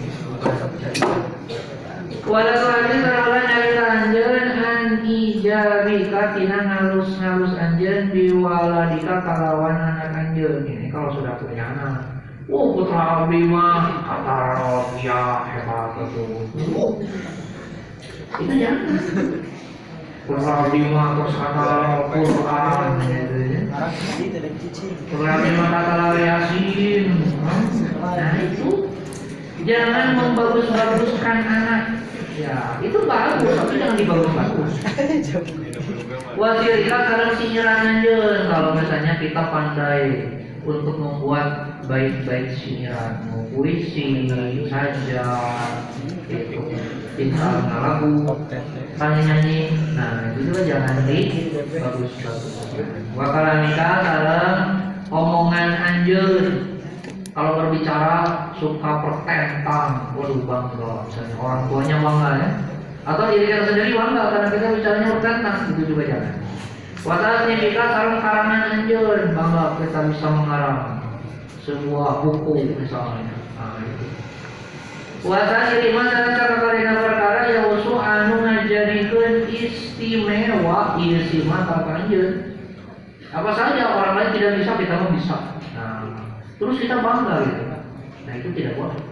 [2.23, 10.63] Wala tuani sarawan nyarita anjeun an ijabika tina ngalus-ngalus anjeun biwaladika kalawan anak anjeun.
[10.71, 12.22] Ini kalau sudah punya anak.
[12.53, 14.37] Oh putra abdi mah kata
[15.01, 16.25] ya hebat itu.
[18.37, 19.01] Itu jangan.
[20.29, 21.69] Putra abdi mah terus kata
[22.13, 23.21] Quran ya.
[25.09, 27.07] Putra abdi mah kata Yasin.
[28.05, 28.93] Nah itu
[29.65, 32.05] jangan membagus-baguskan anak.
[32.37, 34.73] Ya itu bagus tapi jangan dibagus-bagus.
[36.37, 40.05] Wasirika kalau sinyiran anjeun kalau misalnya kita pandai
[40.63, 44.31] untuk membuat baik-baik sinyiran mau puisi
[44.71, 45.27] saja
[46.31, 46.61] itu
[47.19, 47.49] kita
[47.83, 48.25] lagu
[48.95, 51.21] tanya nyanyi nah itu juga jangan di
[51.77, 52.55] bagus bagus.
[53.13, 54.57] Wakalan nikah dalam
[55.13, 56.45] omongan anjur.
[57.33, 60.17] Kalau berbicara suka pertentang.
[60.17, 61.09] Waduh bangga.
[61.09, 62.49] Misalnya orang tuanya bangga ya.
[63.03, 66.42] Atau diri kita sendiri bangga karena kita bicaranya pertentang itu juga jangan
[67.03, 71.03] Wadah nikah sarung karangan anjur bangga kita bisa mengarang
[71.67, 73.35] sebuah buku misalnya.
[73.59, 74.07] Nah, itu.
[75.27, 82.55] Cara cara kalina perkara yang usul anu ngajadikeun istimewa ieu si mata kanjeun.
[83.35, 85.59] Apa saja orang lain tidak bisa kita mau bisa.
[85.75, 86.07] Nah,
[86.63, 87.65] terus kita bangga gitu.
[88.31, 89.03] Nah, itu tidak boleh.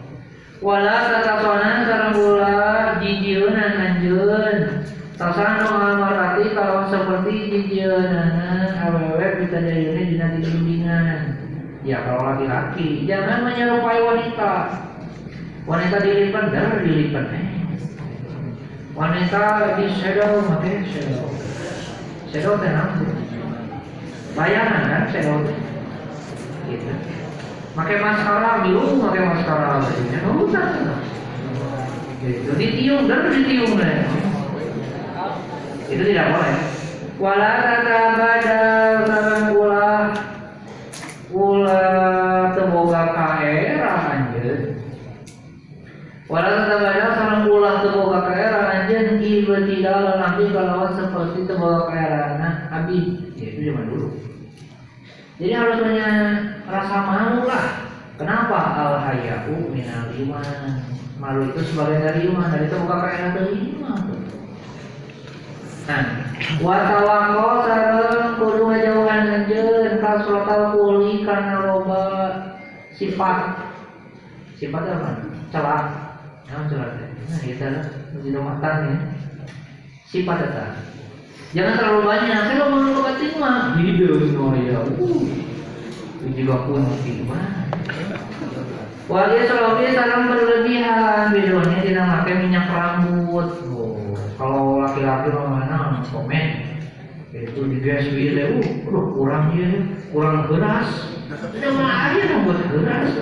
[0.62, 4.86] Wala tatasona sareng gula jijieun anjeun.
[5.20, 11.20] Tasana ngamarati kalau seperti jijieunana awewe bisa jadi dina bimbingan.
[11.84, 14.52] Ya kalau laki-laki jangan menyerupai wanita.
[15.68, 17.36] Wanita dilipat dan dilipat.
[17.36, 17.46] Eh.
[18.96, 21.28] Wanita di shadow pakai shadow.
[22.32, 23.04] Shadow tenang.
[24.32, 25.44] Bayangan kan shadow.
[26.64, 26.86] Gitu.
[27.70, 29.78] pakai maskara biru pakai maskara
[30.10, 30.68] ya udah
[32.20, 34.19] gitu ditiung dan ditiung deh
[35.90, 36.56] itu tidak boleh.
[37.20, 40.00] Wala tada sareng ulah
[41.34, 44.78] ulah teboga kaera anjeun.
[46.30, 53.34] Wala tada sareng ulah teboga kaera anjeun ieu tidak nanti kalau seperti kaera nah abi.
[53.34, 54.08] Ya itu zaman dulu.
[55.42, 56.08] Jadi harus punya
[56.70, 57.66] rasa malu lah.
[58.14, 58.58] Kenapa?
[58.78, 60.86] Al hayau minal iman.
[61.20, 62.48] Malu itu sebagai dari iman.
[62.48, 64.30] Dari teboga kaera dari iman
[66.64, 72.04] watawako sareng kudu ngajauhan anjeun ka surakal kuli kana loba
[72.94, 73.70] sifat.
[74.60, 75.10] Sifat apa?
[75.48, 75.82] Celah.
[76.50, 76.88] Nah, celah.
[77.00, 77.68] Nah, kita
[78.20, 78.96] di matan ya.
[80.04, 80.64] Sifat eta.
[81.50, 82.40] Jangan terlalu banyak.
[82.54, 84.78] Kalau mau lu ketik mah hidup no ya.
[85.00, 85.26] Uh.
[86.36, 86.84] Juga pun
[87.26, 87.46] mah.
[89.10, 93.50] Wali selalu sarang berlebihan, minyak rambut.
[94.40, 96.48] Oh, kalau laki-laki mana komen
[97.28, 99.84] itu digas gitu, uh, kurang dia,
[100.16, 101.12] kurang keras.
[101.60, 103.20] Malah aja rambut keras.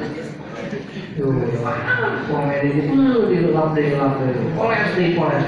[1.18, 2.94] Tuh, mana komen itu
[3.34, 4.14] di lap di lap
[4.54, 5.42] poles di poles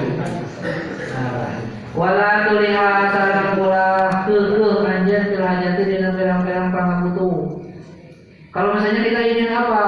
[1.11, 1.63] Nah,
[1.95, 3.87] wala tuliha sarang pula
[4.27, 7.31] kekeh anjir tilajati di perang-perang pangabutu.
[8.51, 9.83] Kalau misalnya kita ingin apa,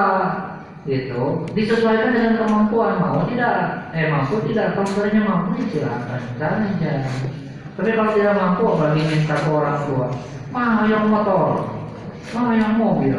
[0.84, 6.20] gitu, disesuaikan dengan kemampuan mau tidak, eh mampu tidak, kalau mampu ya silakan.
[6.36, 6.92] Saja.
[7.74, 10.06] Tapi kalau tidak mampu apalagi minta ke orang tua,
[10.52, 11.66] mah yang motor,
[12.36, 13.16] mah yang mobil,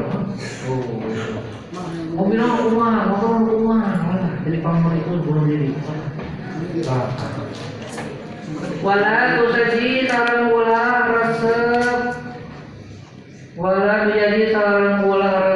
[0.70, 0.84] oh,
[2.16, 5.70] mobil aku rumah, motor rumah, Alah, jadi pamer itu bunuh diri.
[6.88, 7.10] Ah.
[8.80, 12.00] Wala tusaji sarang ulah resep.
[13.56, 15.55] Wala jadi sarang ulah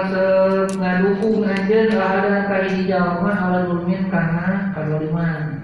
[0.99, 5.63] ngadukung anjeun ada kahiji jalma ala dulmin karena kadoliman.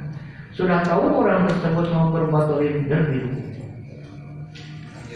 [0.56, 3.32] Sudah tahu orang tersebut mau berbuat dolim dan biru.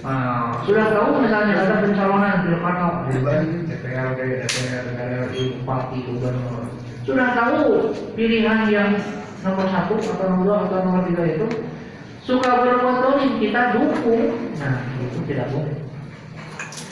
[0.04, 6.68] Nah, sudah tahu misalnya ada pencalonan DPRD, DPR, DPRD, bupati, gubernur.
[7.08, 9.00] Sudah tahu pilihan yang
[9.40, 11.48] nomor satu atau nomor dua atau nomor tiga itu
[12.28, 14.36] suka berbuat dolim kita dukung.
[14.60, 15.89] Nah, itu tidak boleh.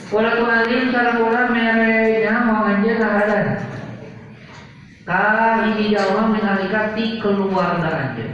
[0.08, 3.60] Wala tualim sareng ulah merenya mau anjeun nagadan.
[5.03, 5.24] Ka
[5.68, 8.32] hiji jalma minalika ti keluarga anjeun.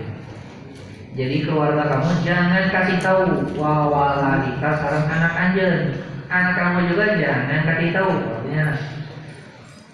[1.18, 3.26] Jadi keluarga kamu jangan kasih tahu
[3.58, 5.82] wawaladika sareng anak anjeun.
[6.30, 8.12] Anak kamu juga jangan kasih tahu.
[8.22, 8.66] Artinya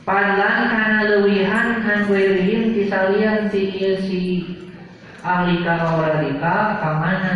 [0.10, 3.64] Padahal karena lewihan kan werin kisalian si
[4.04, 4.22] si
[5.22, 7.36] ahli kawaradika kamana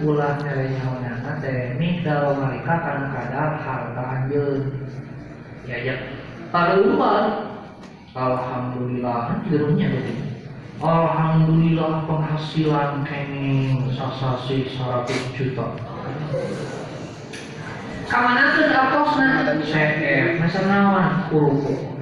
[0.00, 1.15] ulah merenya
[1.76, 4.62] migdal mereka karena kadar harta anjeun.
[5.66, 5.96] Ya ya.
[6.54, 7.56] Taruman
[8.16, 10.24] Alhamdulillah gerumnya begini.
[10.80, 15.76] Alhamdulillah penghasilan kenging sasasi 100 juta.
[18.06, 21.96] Kamana tuh aposna CF, masa nawan kurupu.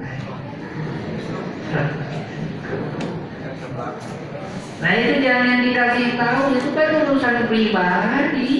[4.79, 8.51] Nah itu jangan dikasih tahu itu kan urusan pribadi.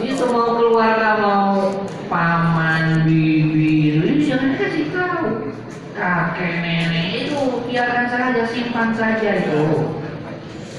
[0.00, 1.68] Itu mau keluarga mau
[2.08, 5.52] paman bibi itu jangan kasih tahu.
[5.92, 9.92] Kakek nenek itu biarkan saja simpan saja itu.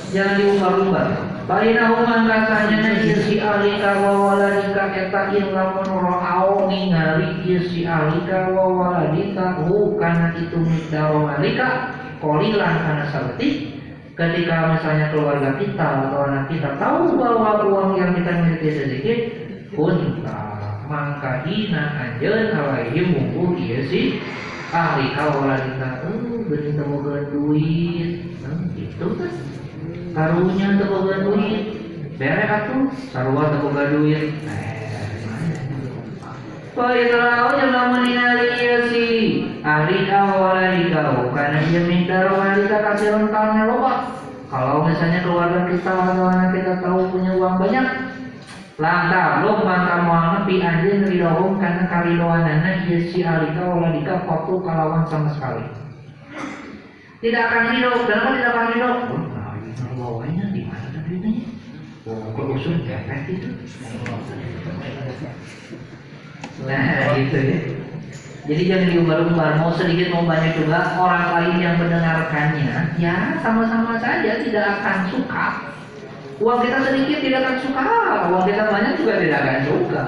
[0.10, 1.08] Jangan diumbar-umbar.
[1.44, 7.84] Palinahum mangkasanya na ieu si alika wa waladika eta in lamun ro'au ningali ieu si
[7.84, 13.73] alika wa waladika hu kana itu mikdaro malika kolilan kana sabetik
[14.14, 19.20] ketika misalnya keluarga kita atau anak kita tahu bahwa uang yang kita miliki sedikit
[19.74, 20.22] pun
[20.86, 24.22] mangka hina anjeun alaihim mungku ieu si
[24.70, 26.94] ahli kawaladika eh beuni teu
[27.34, 28.10] duit.
[28.78, 29.34] Gitu kan
[30.14, 31.62] karunya teu boga duit.
[32.14, 34.30] Bere atuh sarua teu boga duit
[38.90, 39.30] Si
[41.34, 44.10] karena minta rohalika kasih rentalnya loba.
[44.50, 47.86] Kalau misalnya keluarga kita atau anak kita tahu punya uang banyak,
[48.82, 55.06] langkah belum maka mau nepi anjing ridahum karena kalidoanana ia si ahli kawaladika foto kalawan
[55.10, 55.66] sama sekali.
[57.22, 58.92] Tidak akan ridho, kenapa tidak akan ridho?
[59.94, 61.48] bawahnya di mana duitnya?
[62.04, 63.50] Oh, kok usul kepet itu?
[66.62, 67.60] Nah, gitu ya.
[68.44, 74.44] Jadi jangan diumbar-umbar, mau sedikit mau banyak juga orang lain yang mendengarkannya, ya sama-sama saja
[74.44, 75.48] tidak akan suka.
[76.44, 77.88] Uang kita sedikit tidak akan suka,
[78.28, 80.04] uang kita banyak juga tidak akan suka.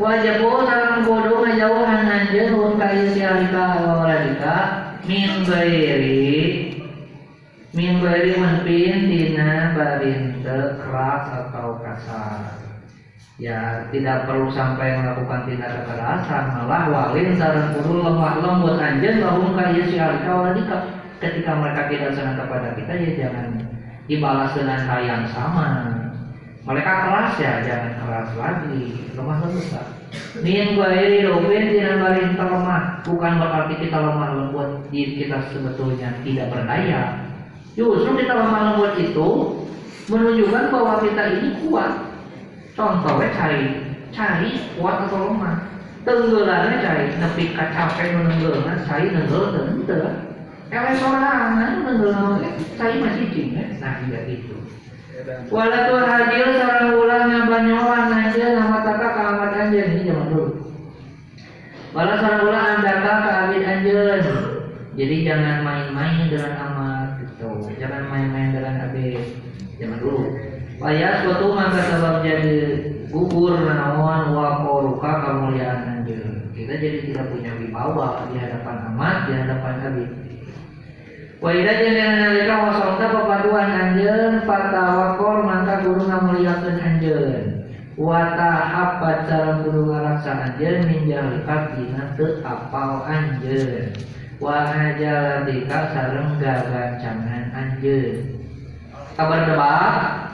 [0.00, 4.56] Wajah sarang bodoh ngajauhan anjeun hum ka ieu si alika waladika
[5.08, 6.76] min gairi
[7.72, 12.59] min menpin tina barinte keras atau kasar.
[13.40, 19.56] Ya tidak perlu sampai melakukan tindak kekerasan malah walin sarang kudu lemah lembut anjeun lahum
[19.56, 20.76] ka ieu si alika waladika
[21.24, 23.64] ketika mereka tidak senang kepada kita ya jangan
[24.04, 25.88] dibalas dengan hal yang sama.
[26.68, 29.08] Mereka keras ya jangan keras lagi.
[29.16, 29.88] Lemah lembut lah
[30.44, 36.52] min gairi robin tidak barin lemah bukan berarti kita lemah lembut diri kita sebetulnya tidak
[36.52, 37.24] berdaya.
[37.72, 39.28] Justru kita lemah lembut itu
[40.12, 42.09] menunjukkan bahwa kita ini kuat
[42.74, 43.62] contohnya cari
[44.10, 45.56] cari kuat atau lemah.
[46.00, 47.04] Tenggelamnya cari.
[47.16, 49.94] Nepi capek menenggelam cari nenggel tentu
[50.70, 52.38] Elek sorangan menenggelam
[52.78, 54.54] cari masih cing nah tidak itu
[55.50, 60.48] Walatul hadir sarang ulang ngabanyolan aja nama taka ke amat anjen ini zaman dulu.
[61.92, 64.22] Walau sarang ulang andaka ke abid anjen.
[64.96, 67.68] Jadi jangan main-main dengan amat gitu.
[67.76, 69.20] Jangan main-main dengan abid
[69.76, 70.39] zaman dulu.
[70.80, 72.56] Waya suatu maka sebab jadi
[73.12, 76.48] gugur naon wa koruka kemuliaan anjen.
[76.56, 80.10] Kita jadi tidak punya wibawa di hadapan amat, di hadapan abid.
[81.36, 87.44] Wa idza jangan nalika wasauta papaduan anjeun fatawakor maka kudu ngamuliakeun anjeun.
[88.00, 93.92] Wa tahabbat sareng kudu ngaraksa anjeun min jalika dina teu apal anjeun.
[94.40, 98.40] Wa ajalatika sareng gagancangan anjeun.
[99.12, 100.29] Kabar debat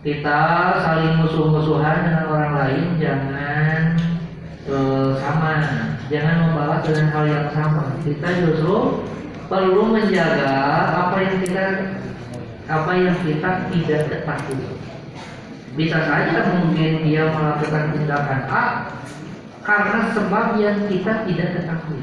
[0.00, 0.40] kita
[0.80, 4.00] saling musuh-musuhan dengan orang lain jangan
[4.72, 5.60] uh, sama
[6.08, 9.04] jangan membalas dengan hal yang sama kita justru
[9.52, 10.56] perlu menjaga
[11.04, 11.64] apa yang kita
[12.70, 14.62] apa yang kita tidak ketahui.
[15.74, 18.64] Bisa saja mungkin dia melakukan tindakan A
[19.60, 22.00] karena sebab yang kita tidak ketahui.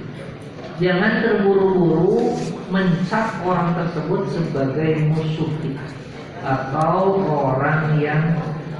[0.77, 2.37] Jangan terburu-buru
[2.69, 5.96] mencap orang tersebut sebagai musuh kita
[6.41, 8.21] atau orang yang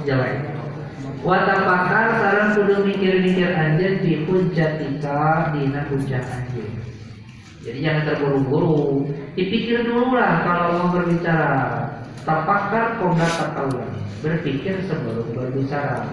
[0.06, 0.48] jelek.
[1.26, 6.70] Watapakar sarang kudu mikir-mikir anjir di hujatika dina hujah anjir.
[7.66, 9.10] Jadi jangan terburu-buru.
[9.34, 11.90] Dipikir dulu lah kalau mau berbicara.
[12.22, 13.92] Tapakar kongga takaulan.
[14.22, 16.06] Berpikir sebelum berbicara.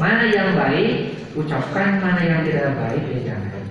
[0.00, 3.62] Mana yang baik, ucapkan mana yang tidak baik, ya jangan.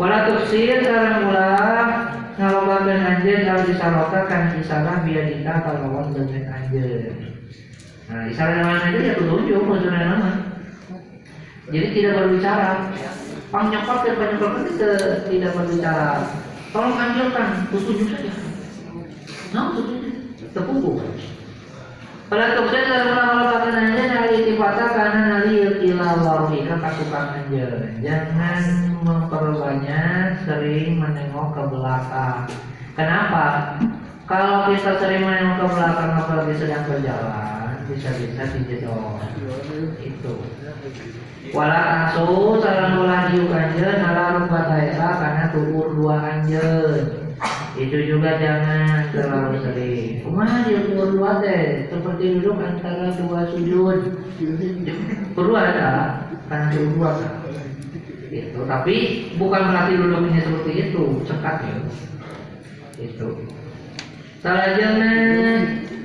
[0.00, 7.38] Wala tufsir sarang ulah ngalobakeun anjeun kalau disaloka kan isalah biadika kalawan dengan anjeun.
[8.10, 10.30] Nah, isalah dengan anjeun ya tunjuk maksudnya nama.
[11.70, 12.90] Jadi tidak berbicara
[13.52, 14.88] Pangnyokap dan penyokap itu
[15.28, 16.24] tidak berbicara.
[16.72, 18.32] Tolong anjurkan, tunjuk saja.
[19.52, 20.00] Nah, tunjuk,
[20.56, 21.04] tepungku.
[22.32, 27.52] Pada tuksen dalam melakukan aja nali tifata karena nali ila warhika kasukan.
[28.00, 28.62] Jangan
[29.04, 32.48] memperbanyak sering menengok ke belakang.
[32.96, 33.76] Kenapa?
[34.24, 39.20] Kalau kita sering menengok ke belakang apalagi sedang berjalan, bisa-bisa dijedot.
[40.00, 40.34] Itu.
[41.52, 47.21] Wala asu sarang ulah diuk anjeun ala rupa karena tubuh dua anjeun.
[47.72, 50.20] Itu juga jangan terlalu sering.
[50.20, 51.88] Kumaha dia tubuh dua teh?
[51.88, 53.98] Seperti duduk antara dua sujud.
[55.32, 56.20] Perlu ada
[56.52, 57.10] karena tubuh dua?
[58.28, 58.60] Itu.
[58.68, 58.96] Tapi
[59.40, 61.76] bukan berarti duduknya seperti itu, cekat ya.
[63.00, 63.28] Itu.
[64.44, 65.16] Salah jangan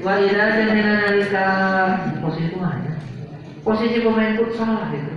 [0.05, 1.47] wa ila jangan nalika
[2.21, 2.95] posisi kumaha
[3.67, 5.15] Posisi pemain futsal itu.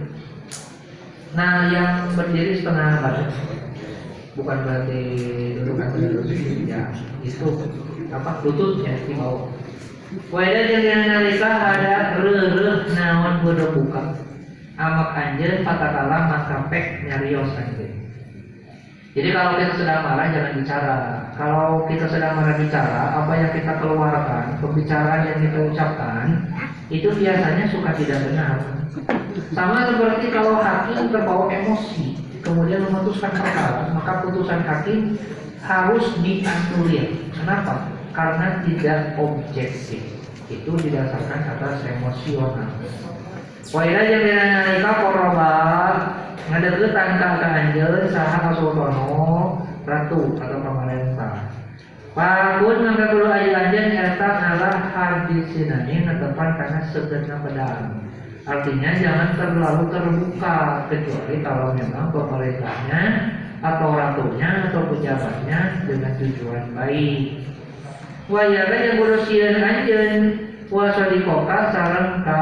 [1.31, 3.31] Nah, yang berdiri setengah badan
[4.39, 5.01] bukan berarti
[5.59, 6.31] duduk
[6.67, 6.91] ya
[7.27, 7.47] itu
[8.11, 9.51] apa lututnya di bawah.
[10.35, 14.19] Wadah yang nalika ada rere naon bodoh buka
[14.75, 18.01] amak anjen patakala maka pek nyarios anjen.
[19.11, 20.99] Jadi kalau kita sedang marah jangan bicara.
[21.35, 26.27] Kalau kita sedang marah bicara, apa yang kita keluarkan, pembicaraan yang kita ucapkan,
[26.95, 28.63] itu biasanya suka tidak benar.
[29.51, 35.17] Sama seperti kalau hakim terbawa emosi, kemudian memutuskan perkara, maka putusan hakim
[35.65, 37.31] harus dianulir.
[37.37, 37.89] Kenapa?
[38.11, 40.03] Karena tidak objektif.
[40.51, 42.71] Itu didasarkan atas emosional.
[43.71, 45.97] Waira yang dinalika korobat
[46.51, 51.55] ngadegetan ka ka anjeun saha kasultano ratu atau pemerintah.
[52.11, 58.10] Pakun maka kudu nyata ngalah hadisinani netepan karena segenap pedang.
[58.49, 63.03] Artinya jangan terlalu terbuka kecuali kalau memang pemerintahnya
[63.61, 67.45] atau ratunya atau pejabatnya dengan tujuan baik.
[68.33, 70.23] Wayara yang kudu sieun anjeun
[70.73, 72.41] wa sadikoka sareng ka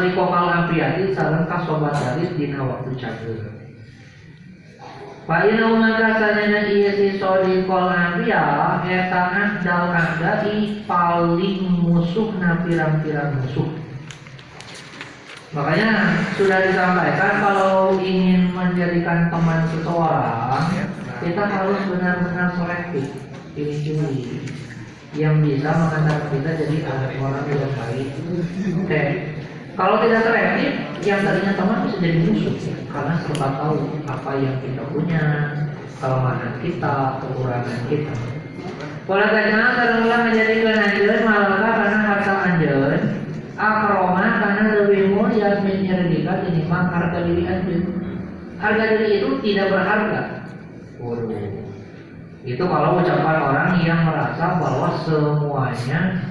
[0.00, 3.38] di kokal ampiati sareng kasobat garis dina waktu cager.
[5.22, 9.94] Fa ina maka sanana iya si soli kol ampia eta dal
[10.50, 13.81] i paling musuh na pirang-pirang musuh.
[15.52, 20.64] Makanya sudah disampaikan kalau ingin menjadikan teman seseorang
[21.20, 23.12] kita harus benar-benar selektif.
[23.52, 24.48] Pilih-pilih
[25.12, 26.76] yang bisa mengantarkan kita jadi
[27.20, 28.08] orang yang baik.
[28.80, 29.02] Oke,
[29.76, 30.72] kalau tidak selektif,
[31.04, 32.56] yang tadinya teman bisa jadi musuh.
[32.88, 33.76] Karena serba tahu
[34.08, 35.24] apa yang kita punya,
[36.00, 38.14] kelemahan kita, kekurangan kita.
[39.04, 40.00] Pola kacang kadang
[40.32, 43.22] menjadi anjeun malaka karena harta anjeun
[43.62, 45.11] akroma karena lebih
[46.22, 47.84] menyerdikan ini mah harga diri anjeun.
[48.62, 50.22] Harga diri itu tidak berharga.
[51.02, 51.30] Waduh.
[52.42, 56.26] Itu kalau ucapan orang yang merasa bahwa semuanya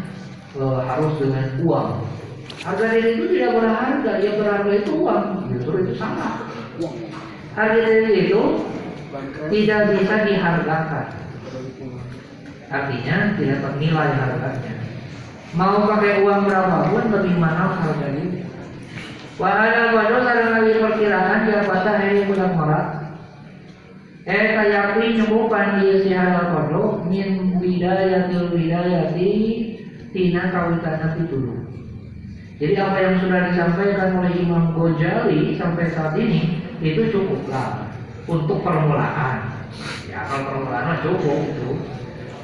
[0.55, 1.89] e, harus dengan uang
[2.61, 5.23] Harga diri itu tidak berharga, yang berharga itu uang.
[5.49, 6.45] Justru itu salah.
[7.57, 8.41] Harga diri itu
[9.49, 11.07] tidak bisa dihargakan.
[12.71, 14.73] Artinya tidak ternilai harganya.
[15.51, 18.40] Mau pakai uang berapapun lebih mahal harga diri.
[19.39, 22.87] Wahana wado sarang lagi perkiraan dia patah hari bulan morat.
[24.27, 29.31] Eh kayakwi nyukupan dia si halal kodo min widayatil widayati
[30.11, 31.63] tina kawitana pitulu.
[32.61, 37.89] Jadi apa yang sudah disampaikan oleh Imam Ghazali sampai saat ini itu cukuplah
[38.29, 39.49] untuk permulaan.
[40.05, 41.71] Ya kalau permulaan cukup itu.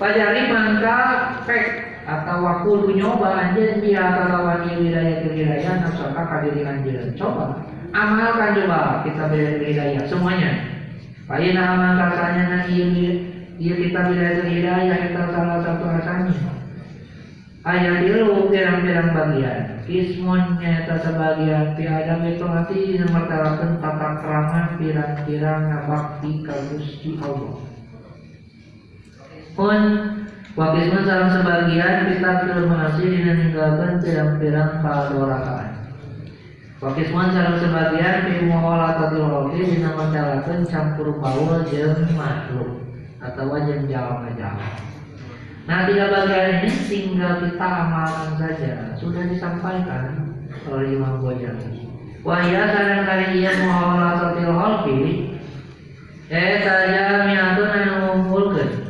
[0.01, 0.97] Pajari mangka
[1.45, 7.03] pek atau waktu nyoba anjir biasa lawan wilayah wilayah nafsaka kadiri anjir.
[7.19, 10.51] Coba amalkan coba kita wilayah wilayah semuanya.
[11.27, 12.59] Paina amal rasanya na
[13.59, 16.55] iya kita wilayah wilayah kita salah satu rasanya.
[17.67, 26.47] Ayat dulu pirang-pirang bagian Ismunnya eta sebagian pi Adam itu nanti tata kerama pirang-pirang ngabakti
[26.47, 27.59] ka Gusti Allah.
[29.55, 29.79] Pun
[30.57, 35.69] wakismun sareng sebagian kita film masih dina ninggalkeun pirang-pirang kadoraan.
[36.81, 42.81] Wakismun sareng sebagian pi muholatatil rofi dina mertelakeun campur baul jeung makhluk
[43.21, 44.97] atau jeung jalma-jalma.
[45.67, 50.31] Nah tiga bagian ini tinggal kita amalkan saja Sudah disampaikan
[50.63, 51.91] oleh Imam Ghazali
[52.23, 54.99] Wahya sadang kali ia muhawala sotil holfi
[56.31, 58.86] Eh saja miatun anu ngumpulkan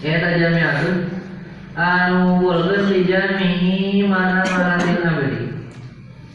[0.00, 0.96] Eh saja miatun
[1.78, 5.54] Anu ngumpulkan di jami'i mana mana abdi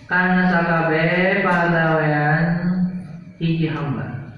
[0.07, 2.45] Karena sakabe pagawean
[3.36, 4.32] hiji hamba.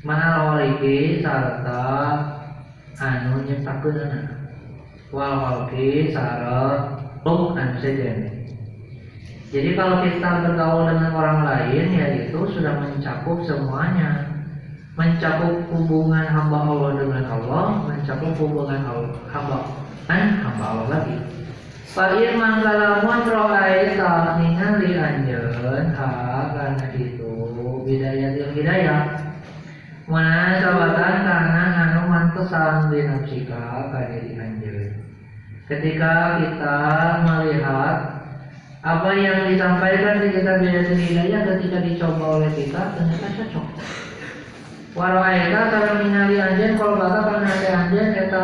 [0.00, 1.84] Mahal waliki sarta
[2.96, 4.48] anu nyiptakeunna
[5.12, 6.96] wal waliki sarta
[7.28, 7.76] luk anu
[9.48, 14.37] jadi kalau kita bergaul dengan orang lain ya itu sudah mencakup semuanya
[14.98, 18.82] mencakup hubungan hamba Allah dengan Allah mencakup hubungan
[19.30, 19.58] hamba
[20.10, 20.42] kan?
[20.42, 21.16] Hamba Allah lagi
[21.88, 26.10] Fa'in manggalamun ro'ai saat ningali anjeun ha
[26.50, 27.30] karena itu
[27.86, 29.02] bidayah hidayah
[30.10, 34.92] munasabatan karena anu mantesan di nafsika kadiri anjeun
[35.70, 36.76] ketika kita
[37.22, 38.18] melihat
[38.82, 43.66] apa yang disampaikan di kitab Bidayah Hidayah ketika dicoba oleh kita ternyata cocok.
[44.98, 48.42] Waraita sareng ningali anjeun kalau baka kana hati anjeun eta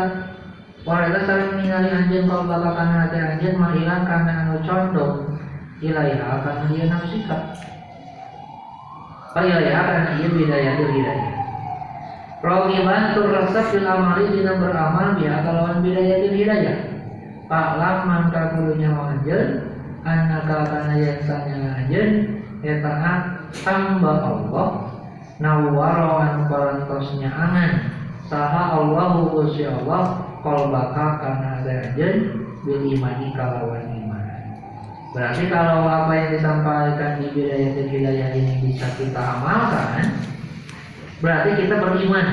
[0.87, 5.35] Waraita sareng ningali anjeun kalau baka kana hati anjeun mahilang kana anu condong
[5.83, 7.59] ilaiha kana dia nafsika.
[9.35, 11.35] Ilaiha kana ieu bidayah hidayah.
[12.39, 16.79] Rogiban turrasab bil amali dina beramal biha kalawan bidayatin hidayah.
[17.51, 19.75] Paklam mangka kulunya anjeun
[20.07, 22.11] anaka kana yang sanya anjeun
[22.63, 22.95] eta
[23.67, 24.94] hamba Allah
[25.43, 27.73] nawaro an parantosnya angan
[28.31, 34.25] saha Allahu Gusti Allah qalbaka kana anjeun bil imani kalawan iman.
[35.15, 40.19] Berarti kalau apa yang disampaikan di bidayatul hidayah ini bisa kita amalkan,
[41.23, 42.27] berarti kita beriman.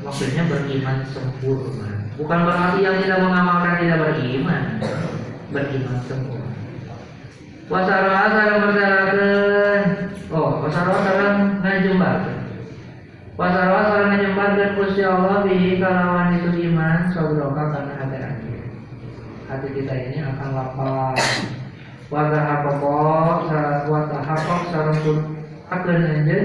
[0.00, 2.08] Maksudnya beriman sempurna.
[2.16, 4.62] Bukan berarti yang tidak mengamalkan tidak beriman.
[5.52, 6.48] Beriman sempurna.
[7.70, 9.82] Wasara sarang berdarakan
[10.34, 12.39] oh wasara sarang ngajembarkan
[13.40, 18.52] wasara sarang ngajembarkan Gusti Allah bihi kalawan itu iman sobroka karena hati hati
[19.48, 21.16] hati kita ini akan lapar.
[22.10, 23.54] Wata hapokok,
[23.88, 25.18] wata hapok sarang pun
[25.70, 26.44] akan anjen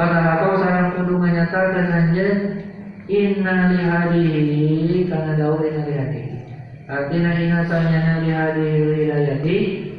[0.00, 2.36] atau sarang kudu menyatakan anjen
[3.06, 6.36] inna lihadihi karena daun inna lihadihi
[6.88, 9.56] artinya inna sanyana lihadihi hidayati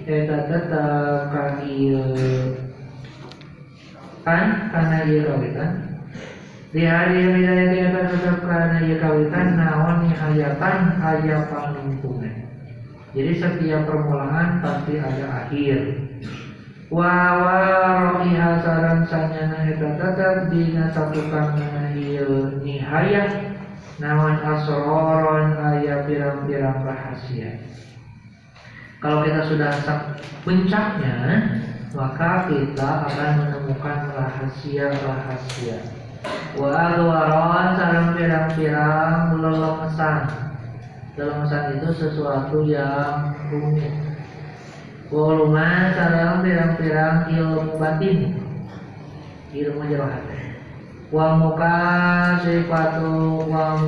[0.09, 1.95] eta tetap kaki
[4.21, 4.69] kan?
[4.73, 5.71] Karena dia kawitan.
[6.71, 12.51] Di hari hidayati eta tetap karena dia kawitan naon hayatan aya panungtungan
[13.11, 15.79] jadi setiap permulaan pasti ada akhir.
[16.87, 17.59] Wa wa
[18.07, 23.51] rohiha sarang sanyana eta tetap dina satu kana ieu nihayah
[23.99, 27.59] nawan asroron ayat pirang-pirang rahasia.
[29.03, 29.71] Kalau kita sudah
[30.47, 31.15] puncaknya
[31.91, 35.79] maka kita akan menemukan rahasia-rahasia.
[36.55, 36.93] Wa
[37.75, 40.19] sarang pirang-pirang lelemesan
[41.19, 43.91] lelemesan itu sesuatu yang rumit.
[45.11, 48.39] Woluman sarang pirang-pirang ilmu batin.
[49.51, 50.41] Ilmu hati
[51.11, 51.75] wa muka
[52.39, 53.83] sifatu wa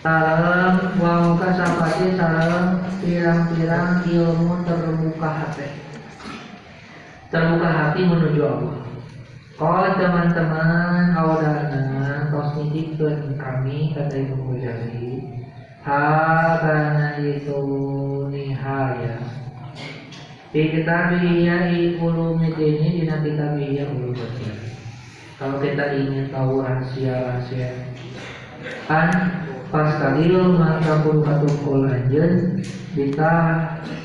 [0.00, 5.87] sarang wa muka sapati sarang pirang-pirang ilmu terbuka hati
[7.28, 8.76] terbuka hati menuju Allah.
[9.58, 15.22] Kalau teman-teman awadana tos nitipkeun kami kata Ibu Mujahid
[15.82, 16.04] ha
[16.62, 17.60] karena itu
[18.30, 19.18] nihaya.
[20.48, 24.68] Di kitabiyah ulumidini dina kitabiyah ulumidini
[25.38, 27.70] kalau kita ingin tahu rahasia-rahasia
[28.90, 29.08] kan
[29.68, 32.64] pastalil maka pun katukul anjen
[32.96, 33.32] kita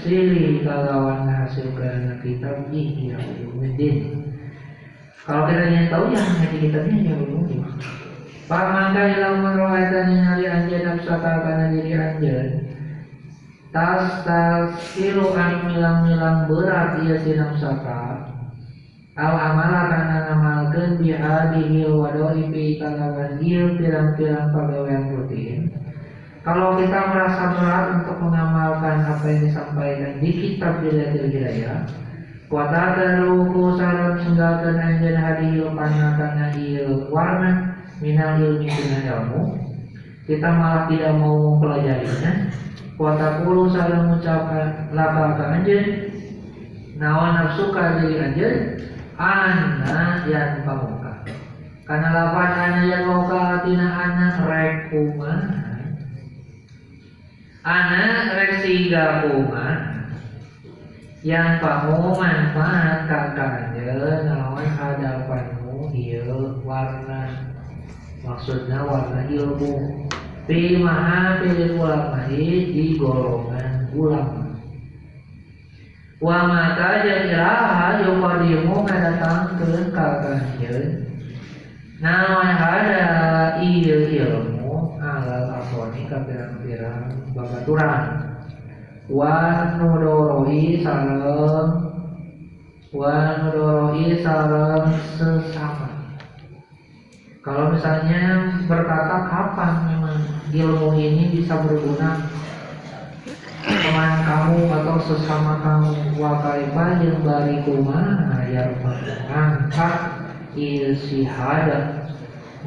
[0.04, 3.16] silih kalawan hasil karena kitab ihya
[3.48, 4.28] ulumidin
[5.24, 7.64] kalau kita ingin tahu ya hanya kitabnya ya ulumidin
[8.44, 12.48] Pamangka ilang merohatan ningali anjen nafsaka karena diri anjen
[13.72, 18.33] tas tas kilo anu milang-milang berat ia si nafsaka
[19.14, 25.70] al amala kana ngamalkeun bi hadihi wadoi fi kalawan ieu pirang-pirang pagawean rutin.
[26.44, 31.88] Kalau kita merasa berat untuk mengamalkan apa yang disampaikan di kitab Bilatil Hidayah
[32.54, 39.42] Watadaruhu sarang tinggalkan anjen hadihi kana kana ieu warna minal ilmi dengan ilmu.
[40.30, 42.54] Kita malah tidak mau mempelajarinya.
[42.94, 45.78] Puluh saling mengucapkan lapakan aja
[46.94, 48.48] nawa nafsuka diri aja
[49.18, 51.26] anak yang pamuka
[51.84, 54.94] karena lapan anak yang pamuka tina anak rek
[57.64, 59.24] anak rek siga
[61.24, 66.28] yang pamu manfaat kakaknya nawan hadapanmu dia
[66.68, 67.56] warna.
[68.28, 70.04] Maksudnya warna ilmu.
[70.44, 74.43] Fi mahafil ulama di golongan ulama
[76.24, 81.04] wa mata jahiraha yukadimu ngadatang ke kakanjeun
[82.00, 83.04] naon hada
[83.60, 88.24] iya ilmu alal asoni kapirang-pirang babaturan
[89.12, 91.92] wa nudoroi sareng
[92.96, 95.92] wa nudoroi sareng sesama.
[97.44, 100.20] Kalau misalnya berkata kapan memang
[100.56, 102.16] ilmu ini bisa berguna
[103.64, 108.68] teman kamu atau sesama kamu wakaifa yang bari kumana ya
[109.32, 109.96] angkat
[110.52, 112.12] ilsihada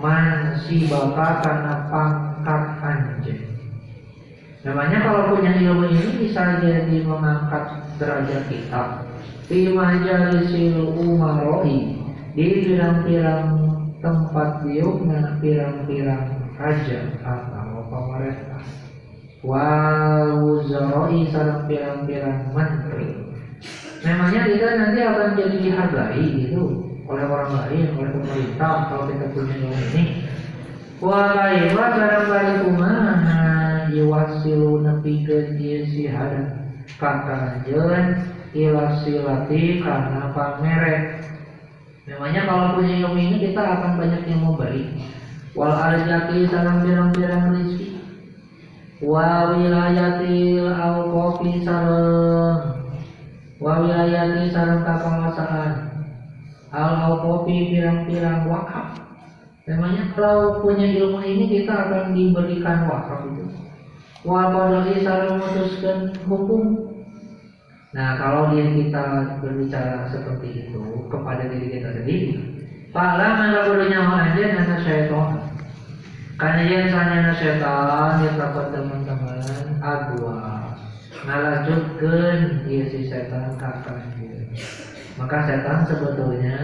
[0.01, 3.45] man si bapak karena pangkat anjing
[4.65, 8.83] namanya kalau punya ilmu ini bisa jadi mengangkat derajat kita.
[9.47, 12.03] Fi majalisil umaroi
[12.35, 13.47] di pirang-pirang
[14.03, 18.86] tempat diukna pirang-pirang raja atau pemerintah
[19.45, 23.27] wal wuzaroi sarang pirang-pirang menteri
[24.07, 26.63] memangnya kita nanti akan jadi dihargai gitu?
[27.07, 30.03] Oleh orang lain oleh pemerintah kalau kita punya ilmu ini?
[30.99, 33.45] Walaiwa sarang bari kumaha
[33.91, 36.67] yuwasilu nepikeun ieu si hada
[36.99, 38.27] kakajeun
[38.57, 41.27] ila silati karena pameret
[42.07, 44.95] Memangnya kalau punya ilmu ini kita akan banyak yang memberi.
[45.59, 47.96] Wal arzaki salam birang-birang rizki.
[49.03, 52.61] Wa wilayatil awqafi sareng.
[53.61, 55.73] Wa wilayati sareng kapenguasaan.
[56.73, 59.01] Al awqafi pirang-pirang wakaf.
[59.67, 63.45] Memangnya kalau punya ilmu ini kita akan diberikan wakaf itu.
[64.25, 66.87] Wa qadai sareng memutuskan hukum
[67.97, 72.37] Nah, kalau diri kita berbicara seperti itu kepada diri kita sendiri,
[72.93, 75.46] Pala mana nyawa aja nana syaitan.
[76.37, 80.69] Karena yang sana syaitan yang dapat teman-teman agua
[81.25, 84.05] ngalajutkan dia si setan kakak
[85.17, 86.61] Maka setan sebetulnya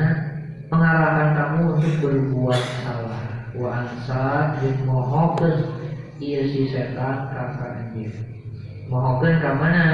[0.68, 3.24] mengarahkan kamu untuk berbuat salah.
[3.52, 5.76] wa ansa jeung mohokeun
[6.16, 8.16] ieu si setan ka ka anjeun
[8.88, 9.88] mohokeun ka mana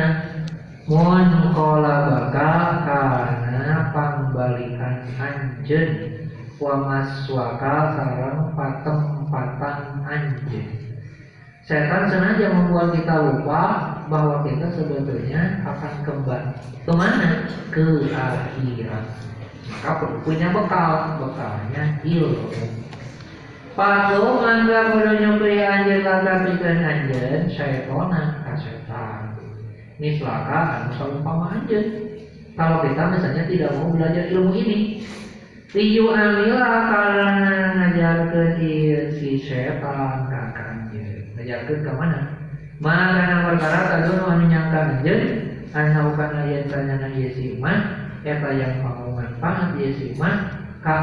[0.86, 6.18] mun kola bakal kana pangbalikan anjeun.
[6.59, 8.50] Wa maswaka sareng
[9.28, 10.66] patem-patan anjeun
[11.68, 13.62] setan sengaja membuat kita lupa
[14.09, 16.52] bahwa kita sebetulnya akan kembali
[16.88, 17.44] ke mana?
[17.68, 19.05] Ke akhirat.
[19.68, 21.20] Maka punya bekal.
[21.20, 22.48] Bekalnya ilmu
[23.76, 29.36] Palu mangga kudu nyupri anjeun kakapikeun anjeun syaitona ka setan.
[30.00, 31.86] Mislaka anu saumpama anjeun.
[32.56, 35.05] Kalau kita misalnya tidak mau belajar ilmu ini,
[35.68, 41.28] Liyu amila karena ngajarkeun si setan ka anjeun.
[41.36, 42.20] Ngajarkeun ka mana?
[42.80, 45.22] Mana perkara kadun anu nyangka anjeun
[45.76, 47.84] anu kana yen tanyana ieu si imah
[48.24, 50.96] eta yang mau manfaat ieu si imah ka.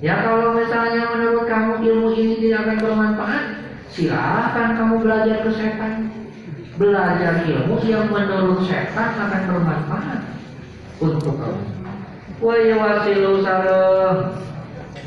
[0.00, 3.44] Ya kalau misalnya menurut kamu ilmu ini tidak akan bermanfaat,
[3.92, 6.08] silakan kamu belajar ke setan.
[6.80, 10.20] Belajar ilmu yang menurut setan akan bermanfaat
[11.04, 11.73] untuk kamu.
[12.44, 14.36] Wa yawasilu sareng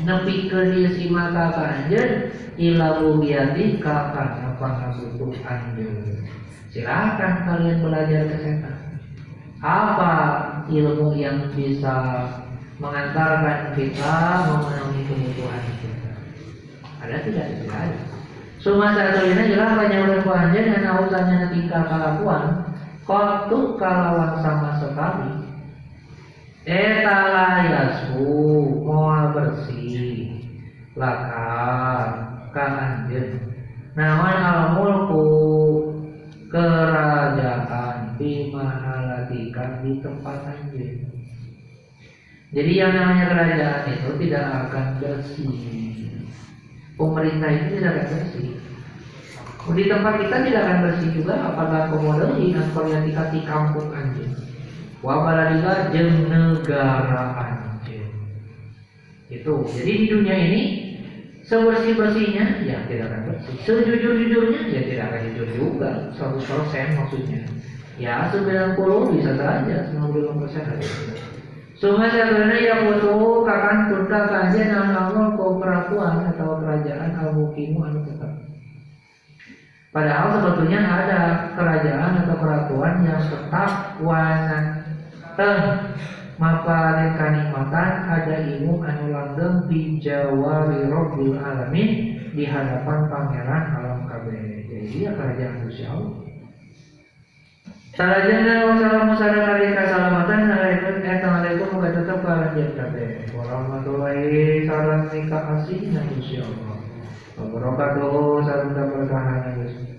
[0.02, 6.26] nepikeun ieu si mata ka anjeun ila bugiati ka kana pangabutuh anjeun.
[6.74, 8.78] Silakan kalian belajar ke setan.
[9.62, 10.14] Apa
[10.66, 12.26] ilmu yang bisa
[12.82, 14.14] mengantarkan kita
[14.50, 16.12] memenuhi kebutuhan kita.
[17.06, 17.46] Ada tidak?
[17.54, 17.98] Tidak ada.
[18.58, 22.74] Cuma satu ini jelas banyak berkuahnya dengan urusannya tingkah kelakuan.
[23.06, 25.37] Kotu kalawan sama sekali.
[26.68, 28.28] Eta layasku
[28.84, 30.36] moal bersih.
[30.92, 33.40] Lakar ka anjeun.
[33.96, 35.24] Nawan al mulku
[36.52, 41.08] kerajaan bimahalatika di tempat anjeun.
[42.52, 45.56] Jadi yang namanya kerajaan itu tidak akan bersih.
[47.00, 48.48] Pemerintah itu tidak akan bersih.
[49.68, 54.47] Di tempat kita tidak akan bersih juga apakah komodasi dan politika di kampung anjing.
[54.98, 58.10] Wabaladika jeng negara anjing.
[59.30, 59.62] Itu.
[59.70, 60.62] Jadi di dunia ini
[61.46, 63.56] sebersih-bersihnya ya tidak akan bersih.
[63.62, 65.90] Sejujur-jujurnya ya tidak akan jujur juga.
[66.18, 67.40] 100% maksudnya.
[67.98, 68.78] Ya 90
[69.14, 70.86] bisa saja, 90% ada.
[71.78, 77.86] Sungai sebenarnya yang butuh kakan turka kajian yang Allah kau peraturan atau kerajaan al mukimu
[77.86, 78.34] anu tetap.
[79.94, 81.20] Padahal sebetulnya ada
[81.54, 84.77] kerajaan atau peraturan yang tetap wanan
[85.38, 85.62] teh
[86.34, 91.90] mapa kanikmatan ada ilmu anu langgeng di Jawa Rabbil Alamin
[92.34, 94.66] di hadapan pangeran alam kabeh.
[94.66, 96.10] Jadi ya kerajaan Gusti Allah.
[97.94, 103.10] Salajana wassalamu sareng ari kasalamatan alaikum assalamualaikum wa tetep kalanjut kabeh.
[103.34, 106.78] Warahmatullahi sareng nikah asih na Gusti Allah.
[107.38, 109.97] Wabarakatuh sareng keberkahan Gusti.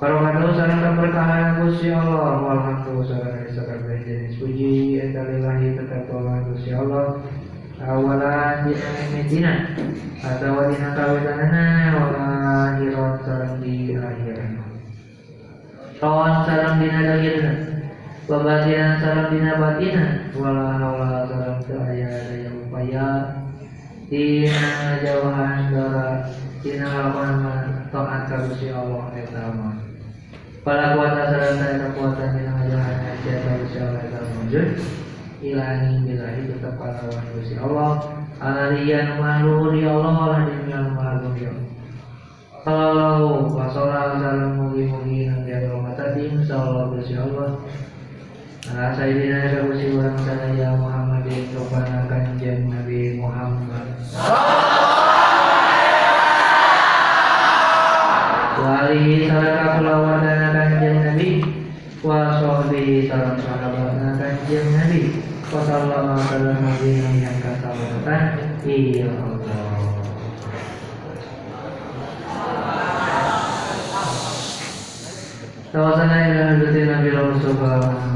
[0.00, 2.40] Wabarakatuh sareng keberkahan Gusti Allah.
[4.00, 6.08] Jenis puji eta lillahi tetep
[6.48, 7.20] Gusti Allah.
[7.84, 8.80] Awalan di
[9.12, 9.76] mitina
[10.24, 11.64] atau dina kawitanana
[12.00, 12.06] wa
[12.72, 14.56] akhirat sareng di akhirat.
[16.00, 17.52] Kawan salam dina dahirna
[18.24, 23.08] Wabatinan salam dina batina Wala hawla salam daya daya upaya
[24.08, 26.24] Dina jauhan dara
[26.64, 29.89] Dina lakukan taat kabusi Allah etama Pada
[30.64, 34.68] kuasa salam daya kekuatan dina jauhan aja kabusi Allah etama wujud
[35.40, 37.90] Ilahi bilahi tetap pahlawan kabusi Allah
[38.40, 41.70] Alariyan mahluhur ya Allah Alah dimian mahluhur ya Allah
[42.60, 47.56] Sallallahu wa sallam salam mugi-mugi nanti ada rahmat tadi insyaallah Gusti Allah.
[48.68, 50.12] Nah, Sayyidina ya Gusti wa
[50.52, 53.96] ya Muhammadin Rabbana kanjeng Nabi Muhammad.
[58.60, 61.30] Wali saraka kulawadana kanjeng Nabi
[62.04, 63.40] wa sahbihi salam
[64.50, 65.22] kanjeng Nabi.
[65.50, 68.22] Wa sallallahu alaihi wa sallam yang kasalamatan.
[68.66, 69.38] Iya Allah.
[75.70, 78.10] Hadratin Nabi al-Fatihah.